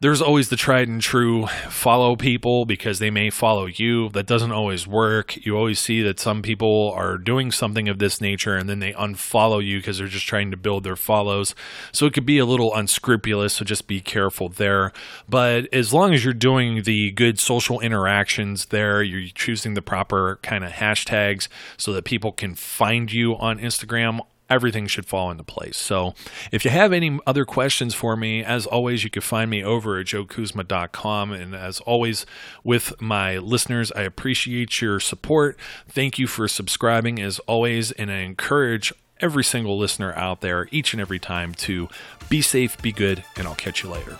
there's 0.00 0.22
always 0.22 0.48
the 0.48 0.56
tried 0.56 0.88
and 0.88 1.02
true 1.02 1.46
follow 1.68 2.16
people 2.16 2.64
because 2.64 3.00
they 3.00 3.10
may 3.10 3.28
follow 3.28 3.66
you. 3.66 4.08
That 4.08 4.26
doesn't 4.26 4.50
always 4.50 4.86
work. 4.86 5.36
You 5.44 5.58
always 5.58 5.78
see 5.78 6.00
that 6.02 6.18
some 6.18 6.40
people 6.40 6.90
are 6.96 7.18
doing 7.18 7.52
something 7.52 7.86
of 7.86 7.98
this 7.98 8.18
nature 8.18 8.56
and 8.56 8.66
then 8.66 8.78
they 8.78 8.94
unfollow 8.94 9.62
you 9.62 9.78
because 9.78 9.98
they're 9.98 10.06
just 10.06 10.26
trying 10.26 10.50
to 10.52 10.56
build 10.56 10.84
their 10.84 10.96
follows. 10.96 11.54
So 11.92 12.06
it 12.06 12.14
could 12.14 12.24
be 12.24 12.38
a 12.38 12.46
little 12.46 12.74
unscrupulous. 12.74 13.52
So 13.52 13.64
just 13.66 13.86
be 13.86 14.00
careful 14.00 14.48
there. 14.48 14.90
But 15.28 15.68
as 15.70 15.92
long 15.92 16.14
as 16.14 16.24
you're 16.24 16.32
doing 16.32 16.82
the 16.84 17.10
good 17.10 17.38
social 17.38 17.78
interactions 17.80 18.66
there, 18.66 19.02
you're 19.02 19.28
choosing 19.34 19.74
the 19.74 19.82
proper 19.82 20.38
kind 20.42 20.64
of 20.64 20.72
hashtags 20.72 21.48
so 21.76 21.92
that 21.92 22.06
people 22.06 22.32
can 22.32 22.54
find 22.54 23.12
you 23.12 23.36
on 23.36 23.58
Instagram 23.58 24.20
everything 24.50 24.86
should 24.86 25.06
fall 25.06 25.30
into 25.30 25.44
place. 25.44 25.76
So 25.76 26.14
if 26.52 26.64
you 26.64 26.70
have 26.70 26.92
any 26.92 27.18
other 27.26 27.44
questions 27.44 27.94
for 27.94 28.16
me, 28.16 28.44
as 28.44 28.66
always, 28.66 29.04
you 29.04 29.10
can 29.10 29.22
find 29.22 29.50
me 29.50 29.64
over 29.64 29.98
at 29.98 30.06
joekuzma.com. 30.06 31.32
And 31.32 31.54
as 31.54 31.80
always, 31.80 32.26
with 32.64 33.00
my 33.00 33.38
listeners, 33.38 33.92
I 33.92 34.02
appreciate 34.02 34.80
your 34.80 35.00
support. 35.00 35.56
Thank 35.88 36.18
you 36.18 36.26
for 36.26 36.48
subscribing, 36.48 37.20
as 37.20 37.38
always, 37.40 37.92
and 37.92 38.10
I 38.10 38.18
encourage 38.18 38.92
every 39.20 39.44
single 39.44 39.78
listener 39.78 40.12
out 40.14 40.40
there 40.40 40.66
each 40.70 40.92
and 40.92 41.00
every 41.00 41.18
time 41.18 41.54
to 41.54 41.88
be 42.28 42.40
safe, 42.40 42.80
be 42.80 42.92
good, 42.92 43.24
and 43.36 43.46
I'll 43.46 43.54
catch 43.54 43.82
you 43.82 43.90
later. 43.90 44.18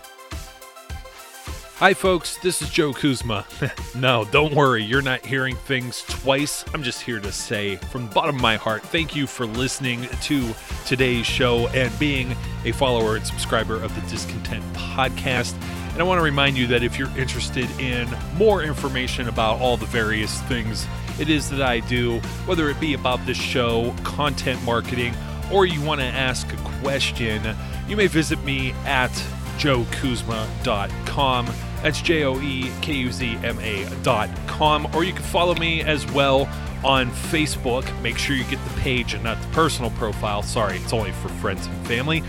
Hi, 1.80 1.94
folks, 1.94 2.36
this 2.36 2.60
is 2.60 2.68
Joe 2.68 2.92
Kuzma. 2.92 3.46
no, 3.94 4.26
don't 4.26 4.54
worry, 4.54 4.84
you're 4.84 5.00
not 5.00 5.24
hearing 5.24 5.56
things 5.56 6.02
twice. 6.02 6.62
I'm 6.74 6.82
just 6.82 7.00
here 7.00 7.18
to 7.20 7.32
say, 7.32 7.76
from 7.76 8.06
the 8.06 8.14
bottom 8.14 8.36
of 8.36 8.42
my 8.42 8.56
heart, 8.56 8.82
thank 8.82 9.16
you 9.16 9.26
for 9.26 9.46
listening 9.46 10.06
to 10.24 10.54
today's 10.84 11.24
show 11.24 11.68
and 11.68 11.98
being 11.98 12.36
a 12.66 12.72
follower 12.72 13.16
and 13.16 13.26
subscriber 13.26 13.76
of 13.76 13.94
the 13.94 14.02
Discontent 14.10 14.62
Podcast. 14.74 15.54
And 15.92 16.00
I 16.00 16.02
want 16.02 16.18
to 16.18 16.22
remind 16.22 16.58
you 16.58 16.66
that 16.66 16.82
if 16.82 16.98
you're 16.98 17.16
interested 17.16 17.64
in 17.80 18.06
more 18.34 18.62
information 18.62 19.30
about 19.30 19.58
all 19.58 19.78
the 19.78 19.86
various 19.86 20.38
things 20.42 20.86
it 21.18 21.30
is 21.30 21.48
that 21.48 21.62
I 21.62 21.80
do, 21.80 22.18
whether 22.44 22.68
it 22.68 22.78
be 22.78 22.92
about 22.92 23.24
this 23.24 23.38
show, 23.38 23.94
content 24.04 24.62
marketing, 24.64 25.14
or 25.50 25.64
you 25.64 25.80
want 25.80 26.02
to 26.02 26.06
ask 26.06 26.52
a 26.52 26.56
question, 26.82 27.56
you 27.88 27.96
may 27.96 28.06
visit 28.06 28.38
me 28.44 28.72
at 28.84 29.12
joekuzma.com. 29.56 31.46
That's 31.82 32.00
J 32.02 32.24
O 32.24 32.38
E 32.40 32.70
K 32.82 32.92
U 32.94 33.12
Z 33.12 33.38
M 33.42 33.58
A 33.60 33.88
dot 34.02 34.28
com. 34.46 34.86
Or 34.94 35.04
you 35.04 35.12
can 35.12 35.22
follow 35.22 35.54
me 35.54 35.82
as 35.82 36.10
well 36.12 36.48
on 36.84 37.10
Facebook. 37.10 38.00
Make 38.02 38.18
sure 38.18 38.36
you 38.36 38.44
get 38.44 38.62
the 38.64 38.80
page 38.80 39.14
and 39.14 39.24
not 39.24 39.40
the 39.40 39.48
personal 39.48 39.90
profile. 39.92 40.42
Sorry, 40.42 40.76
it's 40.78 40.92
only 40.92 41.12
for 41.12 41.28
friends 41.28 41.66
and 41.66 41.86
family. 41.86 42.22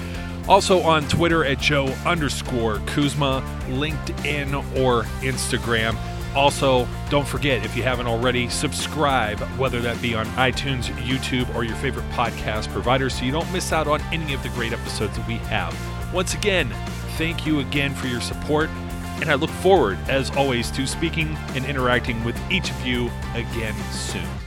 Also 0.48 0.82
on 0.82 1.08
Twitter 1.08 1.46
at 1.46 1.60
Joe 1.60 1.86
underscore 2.06 2.80
Kuzma, 2.88 3.44
LinkedIn 3.68 4.54
or 4.82 5.04
Instagram. 5.22 5.98
Also, 6.36 6.88
don't 7.10 7.28
forget 7.28 7.66
if 7.66 7.76
you 7.76 7.84
haven't 7.84 8.08
already, 8.08 8.48
subscribe, 8.48 9.38
whether 9.58 9.82
that 9.82 10.02
be 10.02 10.16
on 10.16 10.26
iTunes, 10.38 10.86
YouTube, 10.96 11.54
or 11.54 11.66
your 11.66 11.76
favorite 11.76 12.10
podcast 12.12 12.70
provider, 12.70 13.10
so 13.10 13.26
you 13.26 13.34
don't 13.34 13.52
miss 13.52 13.74
out 13.74 13.86
on 13.86 14.02
any 14.14 14.34
of 14.34 14.42
the 14.42 14.50
great 14.50 14.72
episodes 14.72 15.16
that 15.18 15.28
we 15.28 15.36
have. 15.36 15.76
Once 16.14 16.34
again, 16.34 16.74
thank 17.18 17.46
you 17.46 17.60
again 17.60 17.94
for 17.94 18.08
your 18.08 18.22
support 18.22 18.70
and 19.22 19.30
I 19.30 19.36
look 19.36 19.50
forward, 19.50 19.98
as 20.08 20.32
always, 20.32 20.72
to 20.72 20.86
speaking 20.88 21.38
and 21.56 21.66
interacting 21.66 22.24
with 22.24 22.40
each 22.52 22.70
of 22.72 22.86
you 22.86 23.10
again 23.36 23.76
soon. 23.92 24.41